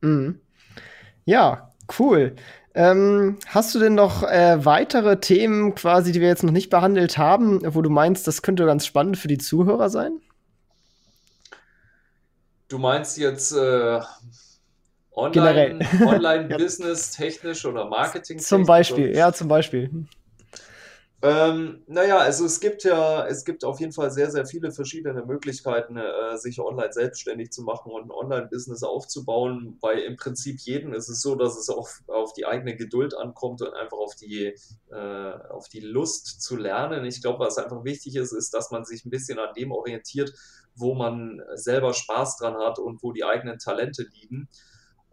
[0.00, 0.40] Mhm.
[1.24, 2.34] Ja, cool.
[2.74, 7.18] Ähm, hast du denn noch äh, weitere Themen quasi, die wir jetzt noch nicht behandelt
[7.18, 10.20] haben, wo du meinst, das könnte ganz spannend für die Zuhörer sein?
[12.68, 14.00] Du meinst jetzt äh,
[15.14, 18.38] Online, Online-Business technisch oder Marketing?
[18.38, 20.06] Zum Beispiel, ja, zum Beispiel.
[21.24, 25.24] Ähm, naja, also es gibt ja, es gibt auf jeden Fall sehr, sehr viele verschiedene
[25.24, 29.78] Möglichkeiten, äh, sich online selbstständig zu machen und ein Online-Business aufzubauen.
[29.80, 33.62] Bei im Prinzip jeden ist es so, dass es auch auf die eigene Geduld ankommt
[33.62, 34.52] und einfach auf die,
[34.90, 37.04] äh, auf die Lust zu lernen.
[37.04, 40.32] Ich glaube, was einfach wichtig ist, ist, dass man sich ein bisschen an dem orientiert,
[40.74, 44.48] wo man selber Spaß dran hat und wo die eigenen Talente liegen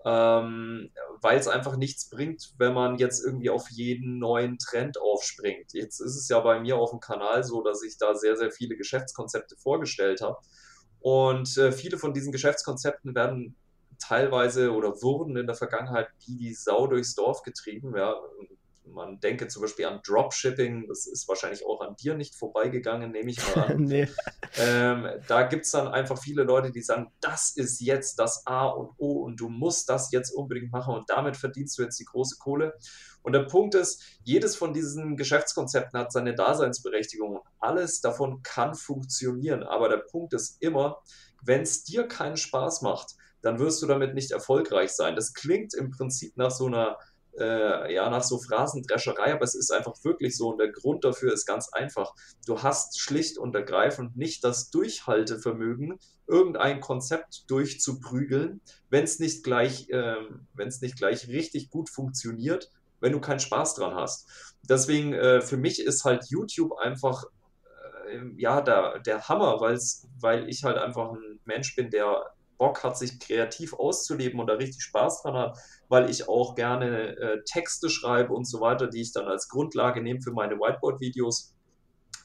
[0.05, 5.73] ähm, weil es einfach nichts bringt, wenn man jetzt irgendwie auf jeden neuen Trend aufspringt.
[5.73, 8.51] Jetzt ist es ja bei mir auf dem Kanal so, dass ich da sehr, sehr
[8.51, 10.37] viele Geschäftskonzepte vorgestellt habe.
[10.99, 13.55] Und äh, viele von diesen Geschäftskonzepten werden
[13.99, 17.95] teilweise oder wurden in der Vergangenheit wie die Sau durchs Dorf getrieben.
[17.95, 18.15] Ja.
[18.93, 23.31] Man denke zum Beispiel an Dropshipping, das ist wahrscheinlich auch an dir nicht vorbeigegangen, nehme
[23.31, 23.83] ich mal an.
[23.83, 24.07] nee.
[24.57, 28.67] ähm, da gibt es dann einfach viele Leute, die sagen, das ist jetzt das A
[28.67, 32.05] und O und du musst das jetzt unbedingt machen und damit verdienst du jetzt die
[32.05, 32.73] große Kohle.
[33.21, 38.75] Und der Punkt ist, jedes von diesen Geschäftskonzepten hat seine Daseinsberechtigung und alles davon kann
[38.75, 39.63] funktionieren.
[39.63, 41.01] Aber der Punkt ist immer,
[41.43, 45.15] wenn es dir keinen Spaß macht, dann wirst du damit nicht erfolgreich sein.
[45.15, 46.97] Das klingt im Prinzip nach so einer
[47.37, 51.33] äh, ja, nach so Phrasendrescherei, aber es ist einfach wirklich so und der Grund dafür
[51.33, 52.13] ist ganz einfach.
[52.45, 59.89] Du hast schlicht und ergreifend nicht das Durchhaltevermögen, irgendein Konzept durchzuprügeln, wenn es nicht gleich,
[59.89, 60.15] äh,
[60.57, 64.27] es nicht gleich richtig gut funktioniert, wenn du keinen Spaß dran hast.
[64.67, 67.23] Deswegen, äh, für mich ist halt YouTube einfach
[68.09, 72.97] äh, ja, der, der Hammer, weil ich halt einfach ein Mensch bin, der Bock hat,
[72.97, 77.89] sich kreativ auszuleben und da richtig Spaß dran hat, weil ich auch gerne äh, Texte
[77.89, 81.55] schreibe und so weiter, die ich dann als Grundlage nehme für meine Whiteboard-Videos.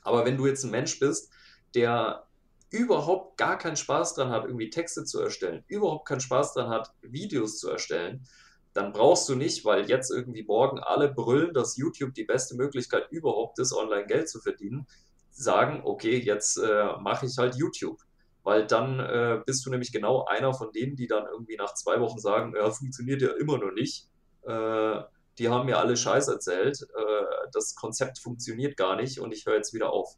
[0.03, 1.33] Aber wenn du jetzt ein Mensch bist,
[1.75, 2.27] der
[2.71, 6.93] überhaupt gar keinen Spaß dran hat, irgendwie Texte zu erstellen, überhaupt keinen Spaß dran hat,
[7.01, 8.27] Videos zu erstellen,
[8.75, 13.07] dann brauchst du nicht, weil jetzt irgendwie morgen alle brüllen, dass YouTube die beste Möglichkeit
[13.11, 14.89] überhaupt ist, online Geld zu verdienen,
[15.31, 18.01] sagen, okay, jetzt äh, mache ich halt YouTube
[18.45, 21.99] weil dann äh, bist du nämlich genau einer von denen, die dann irgendwie nach zwei
[22.01, 24.09] Wochen sagen, ja, funktioniert ja immer noch nicht.
[24.43, 25.01] Äh,
[25.39, 29.57] die haben mir alle Scheiß erzählt, äh, das Konzept funktioniert gar nicht und ich höre
[29.57, 30.15] jetzt wieder auf.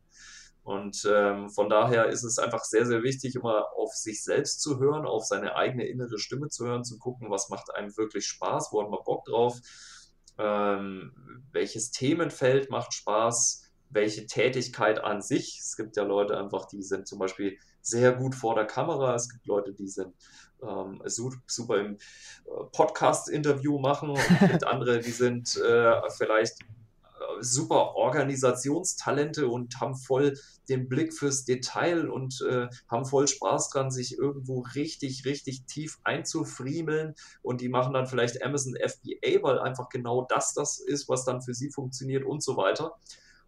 [0.64, 4.80] Und ähm, von daher ist es einfach sehr, sehr wichtig, immer auf sich selbst zu
[4.80, 8.70] hören, auf seine eigene innere Stimme zu hören, zu gucken, was macht einem wirklich Spaß,
[8.72, 9.60] wo hat man Bock drauf,
[10.38, 13.65] ähm, welches Themenfeld macht Spaß,
[13.96, 15.58] welche Tätigkeit an sich.
[15.58, 19.14] Es gibt ja Leute einfach, die sind zum Beispiel sehr gut vor der Kamera.
[19.14, 20.14] Es gibt Leute, die sind
[20.62, 21.98] ähm, super im äh,
[22.72, 26.66] Podcast-Interview machen und es gibt andere, die sind äh, vielleicht äh,
[27.40, 30.34] super Organisationstalente und haben voll
[30.68, 35.98] den Blick fürs Detail und äh, haben voll Spaß dran, sich irgendwo richtig, richtig tief
[36.04, 37.14] einzufriemeln.
[37.40, 41.40] Und die machen dann vielleicht Amazon FBA, weil einfach genau das das ist, was dann
[41.40, 42.96] für sie funktioniert und so weiter.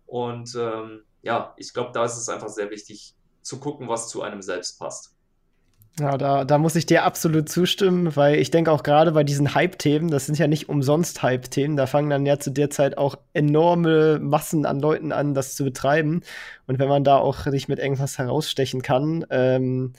[0.09, 4.23] Und ähm, ja, ich glaube, da ist es einfach sehr wichtig zu gucken, was zu
[4.23, 5.15] einem selbst passt.
[6.01, 9.55] Ja, da, da muss ich dir absolut zustimmen, weil ich denke auch gerade bei diesen
[9.55, 13.17] Hype-Themen, das sind ja nicht umsonst Hype-Themen, da fangen dann ja zu der Zeit auch
[13.35, 16.23] enorme Massen an Leuten an, das zu betreiben.
[16.69, 19.93] Und wenn man da auch sich mit irgendwas herausstechen kann, ähm,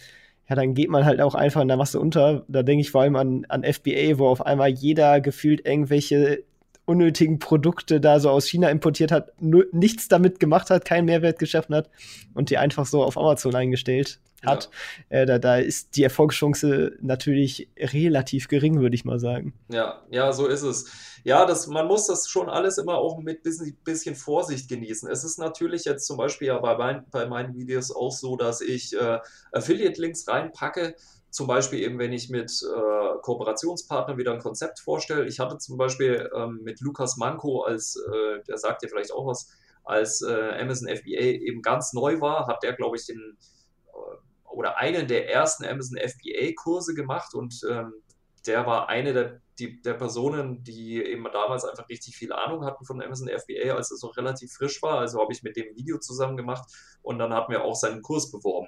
[0.50, 2.43] ja, dann geht man halt auch einfach in der Masse unter.
[2.48, 6.43] Da denke ich vor allem an, an FBA, wo auf einmal jeder gefühlt irgendwelche
[6.89, 11.75] unnötigen Produkte da so aus China importiert hat, nichts damit gemacht hat, keinen Mehrwert geschaffen
[11.75, 11.89] hat
[12.34, 14.69] und die einfach so auf Amazon eingestellt hat.
[15.10, 15.19] Ja.
[15.19, 19.54] Äh, da, da ist die Erfolgschance natürlich relativ gering, würde ich mal sagen.
[19.69, 20.91] Ja, ja, so ist es.
[21.23, 25.10] Ja, das, man muss das schon alles immer auch mit bisschen, bisschen Vorsicht genießen.
[25.10, 28.62] Es ist natürlich jetzt zum Beispiel ja bei, mein, bei meinen Videos auch so, dass
[28.62, 29.19] ich äh,
[29.52, 30.95] Affiliate-Links reinpacke
[31.30, 35.26] zum Beispiel eben, wenn ich mit äh, Kooperationspartnern wieder ein Konzept vorstelle.
[35.26, 39.28] Ich hatte zum Beispiel ähm, mit Lukas Manko, als, äh, der sagt ja vielleicht auch
[39.28, 39.50] was,
[39.84, 43.38] als äh, Amazon FBA eben ganz neu war, hat der, glaube ich, den
[43.88, 47.94] äh, oder einen der ersten Amazon FBA-Kurse gemacht und ähm,
[48.46, 52.86] der war eine der, die, der Personen, die eben damals einfach richtig viel Ahnung hatten
[52.86, 55.00] von Amazon FBA, als es noch relativ frisch war.
[55.00, 56.63] Also habe ich mit dem Video zusammen gemacht
[57.02, 58.68] und dann hat mir auch seinen Kurs beworben.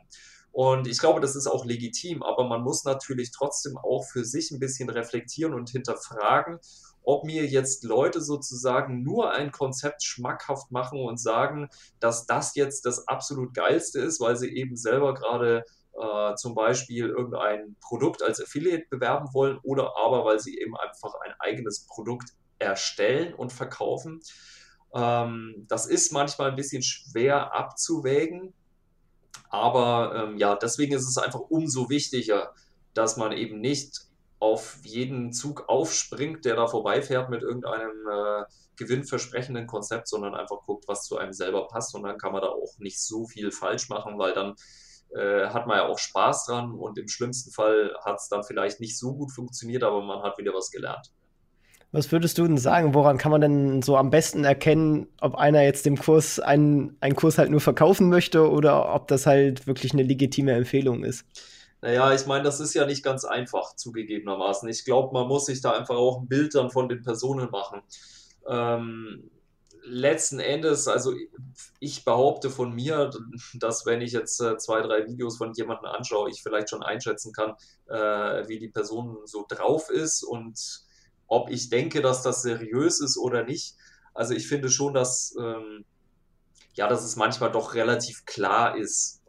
[0.51, 4.51] Und ich glaube, das ist auch legitim, aber man muss natürlich trotzdem auch für sich
[4.51, 6.59] ein bisschen reflektieren und hinterfragen,
[7.03, 12.85] ob mir jetzt Leute sozusagen nur ein Konzept schmackhaft machen und sagen, dass das jetzt
[12.85, 15.63] das absolut geilste ist, weil sie eben selber gerade
[15.99, 21.13] äh, zum Beispiel irgendein Produkt als Affiliate bewerben wollen oder aber weil sie eben einfach
[21.25, 24.21] ein eigenes Produkt erstellen und verkaufen.
[24.93, 28.53] Ähm, das ist manchmal ein bisschen schwer abzuwägen,
[29.51, 32.53] aber ähm, ja, deswegen ist es einfach umso wichtiger,
[32.93, 33.99] dass man eben nicht
[34.39, 38.43] auf jeden Zug aufspringt, der da vorbeifährt mit irgendeinem äh,
[38.77, 41.93] gewinnversprechenden Konzept, sondern einfach guckt, was zu einem selber passt.
[41.93, 44.55] Und dann kann man da auch nicht so viel falsch machen, weil dann
[45.13, 48.79] äh, hat man ja auch Spaß dran und im schlimmsten Fall hat es dann vielleicht
[48.79, 51.11] nicht so gut funktioniert, aber man hat wieder was gelernt.
[51.93, 55.61] Was würdest du denn sagen, woran kann man denn so am besten erkennen, ob einer
[55.61, 59.91] jetzt dem Kurs einen, einen Kurs halt nur verkaufen möchte oder ob das halt wirklich
[59.91, 61.25] eine legitime Empfehlung ist?
[61.81, 64.69] Naja, ich meine, das ist ja nicht ganz einfach zugegebenermaßen.
[64.69, 67.81] Ich glaube, man muss sich da einfach auch ein Bild dann von den Personen machen.
[68.47, 69.29] Ähm,
[69.83, 71.13] letzten Endes, also
[71.79, 73.09] ich behaupte von mir,
[73.55, 77.33] dass wenn ich jetzt äh, zwei, drei Videos von jemandem anschaue, ich vielleicht schon einschätzen
[77.33, 77.55] kann,
[77.87, 80.85] äh, wie die Person so drauf ist und
[81.31, 83.77] ob ich denke, dass das seriös ist oder nicht.
[84.13, 85.85] Also ich finde schon, dass, ähm,
[86.73, 89.23] ja, dass es manchmal doch relativ klar ist,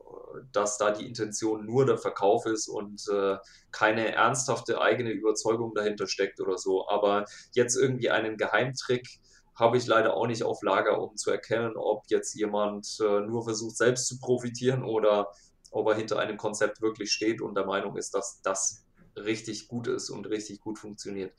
[0.51, 3.37] dass da die Intention nur der Verkauf ist und äh,
[3.71, 6.89] keine ernsthafte eigene Überzeugung dahinter steckt oder so.
[6.89, 9.21] Aber jetzt irgendwie einen Geheimtrick
[9.55, 13.45] habe ich leider auch nicht auf Lager, um zu erkennen, ob jetzt jemand äh, nur
[13.45, 15.31] versucht, selbst zu profitieren oder
[15.71, 18.85] ob er hinter einem Konzept wirklich steht und der Meinung ist, dass das
[19.15, 21.33] richtig gut ist und richtig gut funktioniert.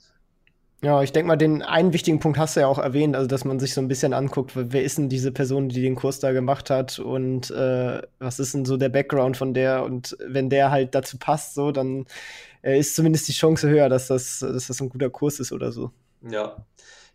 [0.84, 3.46] Ja, ich denke mal, den einen wichtigen Punkt hast du ja auch erwähnt, also dass
[3.46, 6.34] man sich so ein bisschen anguckt, wer ist denn diese Person, die den Kurs da
[6.34, 10.72] gemacht hat und äh, was ist denn so der Background von der und wenn der
[10.72, 12.06] halt dazu passt, so, dann
[12.64, 15.72] äh, ist zumindest die Chance höher, dass das, dass das ein guter Kurs ist oder
[15.72, 15.92] so.
[16.22, 16.58] Ja,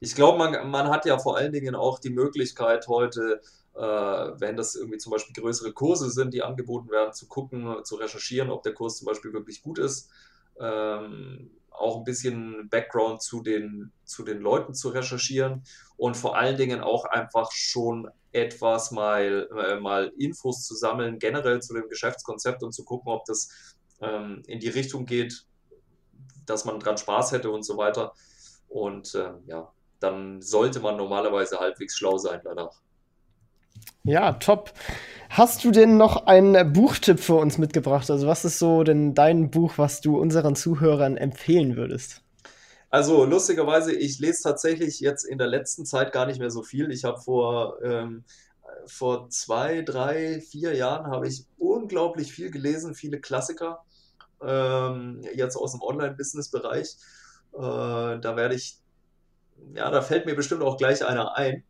[0.00, 3.42] ich glaube, man, man hat ja vor allen Dingen auch die Möglichkeit heute,
[3.74, 7.96] äh, wenn das irgendwie zum Beispiel größere Kurse sind, die angeboten werden, zu gucken, zu
[7.96, 10.08] recherchieren, ob der Kurs zum Beispiel wirklich gut ist.
[10.58, 15.64] Ähm, auch ein bisschen Background zu den, zu den Leuten zu recherchieren
[15.96, 21.60] und vor allen Dingen auch einfach schon etwas mal, äh, mal Infos zu sammeln, generell
[21.60, 25.46] zu dem Geschäftskonzept und zu gucken, ob das ähm, in die Richtung geht,
[26.46, 28.12] dass man dran Spaß hätte und so weiter.
[28.68, 32.80] Und äh, ja, dann sollte man normalerweise halbwegs schlau sein danach.
[34.04, 34.72] Ja, top.
[35.30, 38.10] Hast du denn noch einen Buchtipp für uns mitgebracht?
[38.10, 42.22] Also, was ist so denn dein Buch, was du unseren Zuhörern empfehlen würdest?
[42.90, 46.90] Also, lustigerweise, ich lese tatsächlich jetzt in der letzten Zeit gar nicht mehr so viel.
[46.90, 48.24] Ich habe vor, ähm,
[48.86, 53.84] vor zwei, drei, vier Jahren habe ich unglaublich viel gelesen, viele Klassiker,
[54.42, 56.96] ähm, jetzt aus dem Online-Business-Bereich.
[57.52, 58.78] Äh, da werde ich,
[59.74, 61.64] ja, da fällt mir bestimmt auch gleich einer ein.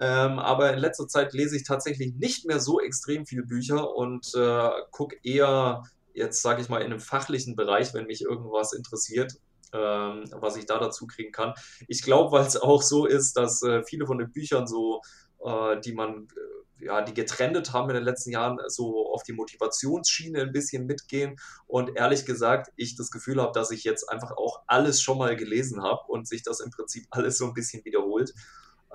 [0.00, 4.34] Ähm, aber in letzter Zeit lese ich tatsächlich nicht mehr so extrem viele Bücher und
[4.34, 5.84] äh, gucke eher,
[6.14, 9.34] jetzt sage ich mal, in einem fachlichen Bereich, wenn mich irgendwas interessiert,
[9.72, 11.52] ähm, was ich da dazu kriegen kann.
[11.86, 15.02] Ich glaube, weil es auch so ist, dass äh, viele von den Büchern so,
[15.44, 19.32] äh, die man äh, ja, die getrennt haben in den letzten Jahren, so auf die
[19.32, 21.36] Motivationsschiene ein bisschen mitgehen.
[21.66, 25.36] Und ehrlich gesagt, ich das Gefühl habe, dass ich jetzt einfach auch alles schon mal
[25.36, 28.32] gelesen habe und sich das im Prinzip alles so ein bisschen wiederholt.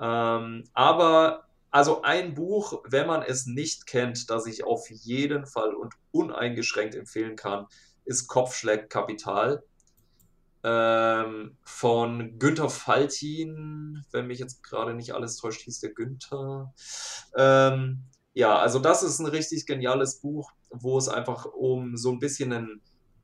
[0.00, 5.74] Ähm, aber also ein Buch, wenn man es nicht kennt, das ich auf jeden Fall
[5.74, 7.66] und uneingeschränkt empfehlen kann,
[8.04, 9.62] ist Kopfschläg Kapital
[10.64, 14.04] ähm, von Günther Faltin.
[14.10, 16.72] Wenn mich jetzt gerade nicht alles täuscht, hieß der Günther.
[17.36, 22.18] Ähm, ja, also das ist ein richtig geniales Buch, wo es einfach um so ein
[22.18, 22.80] bisschen einen,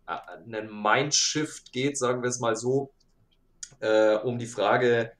[0.06, 2.92] äh, einen Mindshift geht, sagen wir es mal so,
[3.80, 5.12] äh, um die Frage,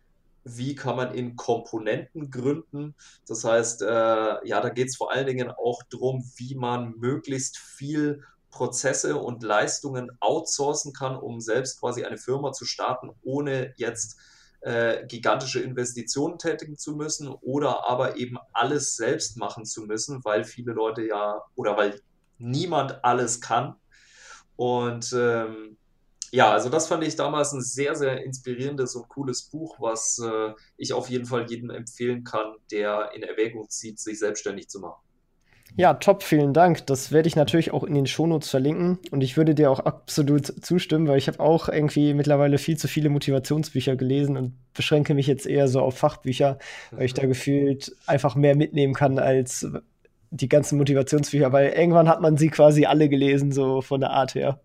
[0.45, 2.95] wie kann man in Komponenten gründen.
[3.26, 7.59] Das heißt, äh, ja, da geht es vor allen Dingen auch darum, wie man möglichst
[7.59, 14.18] viel Prozesse und Leistungen outsourcen kann, um selbst quasi eine Firma zu starten, ohne jetzt
[14.61, 20.45] äh, gigantische Investitionen tätigen zu müssen oder aber eben alles selbst machen zu müssen, weil
[20.45, 22.01] viele Leute ja oder weil
[22.38, 23.74] niemand alles kann.
[24.57, 25.78] Und ähm,
[26.35, 30.53] ja, also das fand ich damals ein sehr, sehr inspirierendes und cooles Buch, was äh,
[30.78, 35.03] ich auf jeden Fall jedem empfehlen kann, der in Erwägung zieht, sich selbstständig zu machen.
[35.76, 36.87] Ja, top, vielen Dank.
[36.87, 40.47] Das werde ich natürlich auch in den Shownotes verlinken und ich würde dir auch absolut
[40.64, 45.26] zustimmen, weil ich habe auch irgendwie mittlerweile viel zu viele Motivationsbücher gelesen und beschränke mich
[45.26, 46.59] jetzt eher so auf Fachbücher,
[46.93, 49.66] weil ich da gefühlt einfach mehr mitnehmen kann als
[50.30, 54.35] die ganzen Motivationsbücher, weil irgendwann hat man sie quasi alle gelesen, so von der Art
[54.35, 54.59] her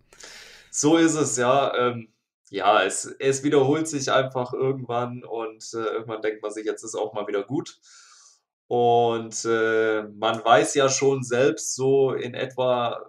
[0.77, 1.75] so ist es, ja.
[1.75, 2.13] Ähm,
[2.49, 6.95] ja, es, es wiederholt sich einfach irgendwann und äh, irgendwann denkt man sich, jetzt ist
[6.95, 7.79] auch mal wieder gut.
[8.67, 13.01] Und äh, man weiß ja schon selbst so in etwa,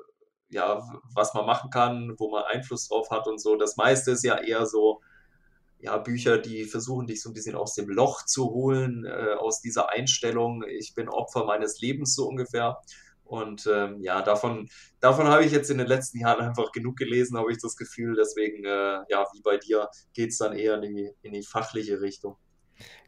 [0.48, 0.82] ja,
[1.14, 3.56] was man machen kann, wo man Einfluss drauf hat und so.
[3.56, 5.02] Das meiste ist ja eher so,
[5.78, 9.60] ja, Bücher, die versuchen dich so ein bisschen aus dem Loch zu holen, äh, aus
[9.60, 12.78] dieser Einstellung, ich bin Opfer meines Lebens so ungefähr.
[13.28, 14.68] Und ähm, ja, davon,
[15.00, 18.16] davon habe ich jetzt in den letzten Jahren einfach genug gelesen, habe ich das Gefühl.
[18.18, 22.00] Deswegen, äh, ja, wie bei dir, geht es dann eher in die, in die fachliche
[22.00, 22.36] Richtung.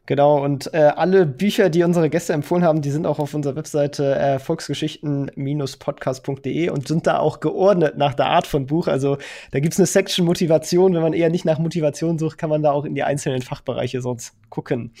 [0.07, 3.55] Genau, und äh, alle Bücher, die unsere Gäste empfohlen haben, die sind auch auf unserer
[3.55, 8.87] Webseite äh, volksgeschichten-podcast.de und sind da auch geordnet nach der Art von Buch.
[8.87, 9.17] Also
[9.51, 10.93] da gibt es eine Section Motivation.
[10.93, 14.01] Wenn man eher nicht nach Motivation sucht, kann man da auch in die einzelnen Fachbereiche
[14.01, 14.93] sonst gucken.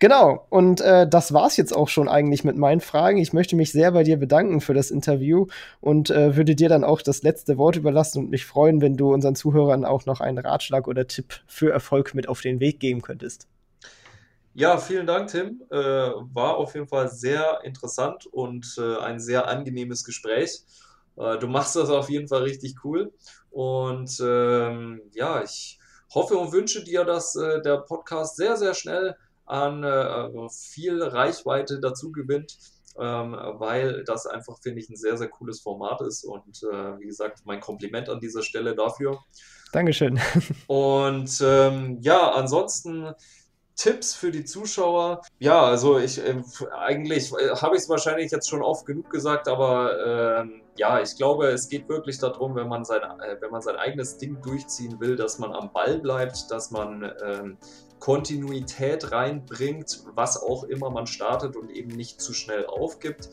[0.00, 3.18] Genau, und äh, das war's jetzt auch schon eigentlich mit meinen Fragen.
[3.18, 5.46] Ich möchte mich sehr bei dir bedanken für das Interview
[5.80, 9.12] und äh, würde dir dann auch das letzte Wort überlassen und mich freuen, wenn du
[9.12, 13.02] unseren Zuhörern auch noch einen Ratschlag oder Tipp für Erfolg mit auf den Weg geben
[13.02, 13.48] könntest.
[14.54, 15.62] Ja, vielen Dank, Tim.
[15.70, 20.62] Äh, war auf jeden Fall sehr interessant und äh, ein sehr angenehmes Gespräch.
[21.16, 23.12] Äh, du machst das auf jeden Fall richtig cool.
[23.50, 25.78] Und ähm, ja, ich
[26.14, 29.16] hoffe und wünsche dir, dass äh, der Podcast sehr, sehr schnell
[29.48, 32.58] an äh, viel Reichweite dazu gewinnt
[32.98, 36.24] ähm, weil das einfach, finde ich, ein sehr, sehr cooles Format ist.
[36.24, 39.20] Und äh, wie gesagt, mein Kompliment an dieser Stelle dafür.
[39.72, 40.18] Dankeschön.
[40.66, 43.12] Und ähm, ja, ansonsten
[43.76, 45.22] Tipps für die Zuschauer.
[45.38, 46.42] Ja, also ich äh,
[46.76, 51.14] eigentlich äh, habe ich es wahrscheinlich jetzt schon oft genug gesagt, aber äh, ja, ich
[51.16, 54.98] glaube, es geht wirklich darum, wenn man sein, äh, wenn man sein eigenes Ding durchziehen
[54.98, 57.58] will, dass man am Ball bleibt, dass man ähm,
[58.00, 63.28] Kontinuität reinbringt, was auch immer man startet und eben nicht zu schnell aufgibt.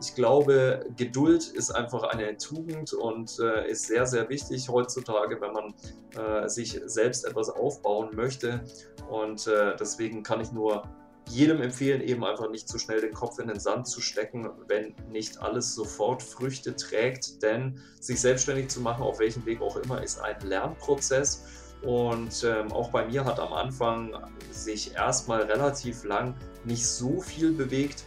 [0.00, 5.52] Ich glaube, Geduld ist einfach eine Tugend und äh, ist sehr, sehr wichtig heutzutage, wenn
[5.52, 5.74] man
[6.16, 8.64] äh, sich selbst etwas aufbauen möchte.
[9.10, 10.84] Und äh, deswegen kann ich nur
[11.28, 14.94] jedem empfehlen, eben einfach nicht zu schnell den Kopf in den Sand zu stecken, wenn
[15.10, 17.42] nicht alles sofort Früchte trägt.
[17.42, 21.44] Denn sich selbstständig zu machen, auf welchem Weg auch immer, ist ein Lernprozess.
[21.82, 24.14] Und ähm, auch bei mir hat am Anfang
[24.50, 28.04] sich erstmal relativ lang nicht so viel bewegt.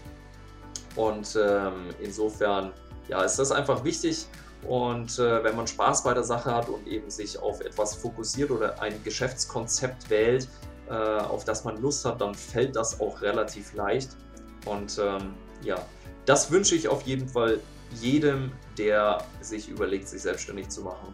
[0.95, 2.71] Und ähm, insofern
[3.07, 4.27] ja, ist das einfach wichtig.
[4.67, 8.51] Und äh, wenn man Spaß bei der Sache hat und eben sich auf etwas fokussiert
[8.51, 10.47] oder ein Geschäftskonzept wählt,
[10.89, 14.15] äh, auf das man Lust hat, dann fällt das auch relativ leicht.
[14.65, 15.83] Und ähm, ja,
[16.25, 17.59] das wünsche ich auf jeden Fall
[17.99, 21.13] jedem, der sich überlegt, sich selbstständig zu machen.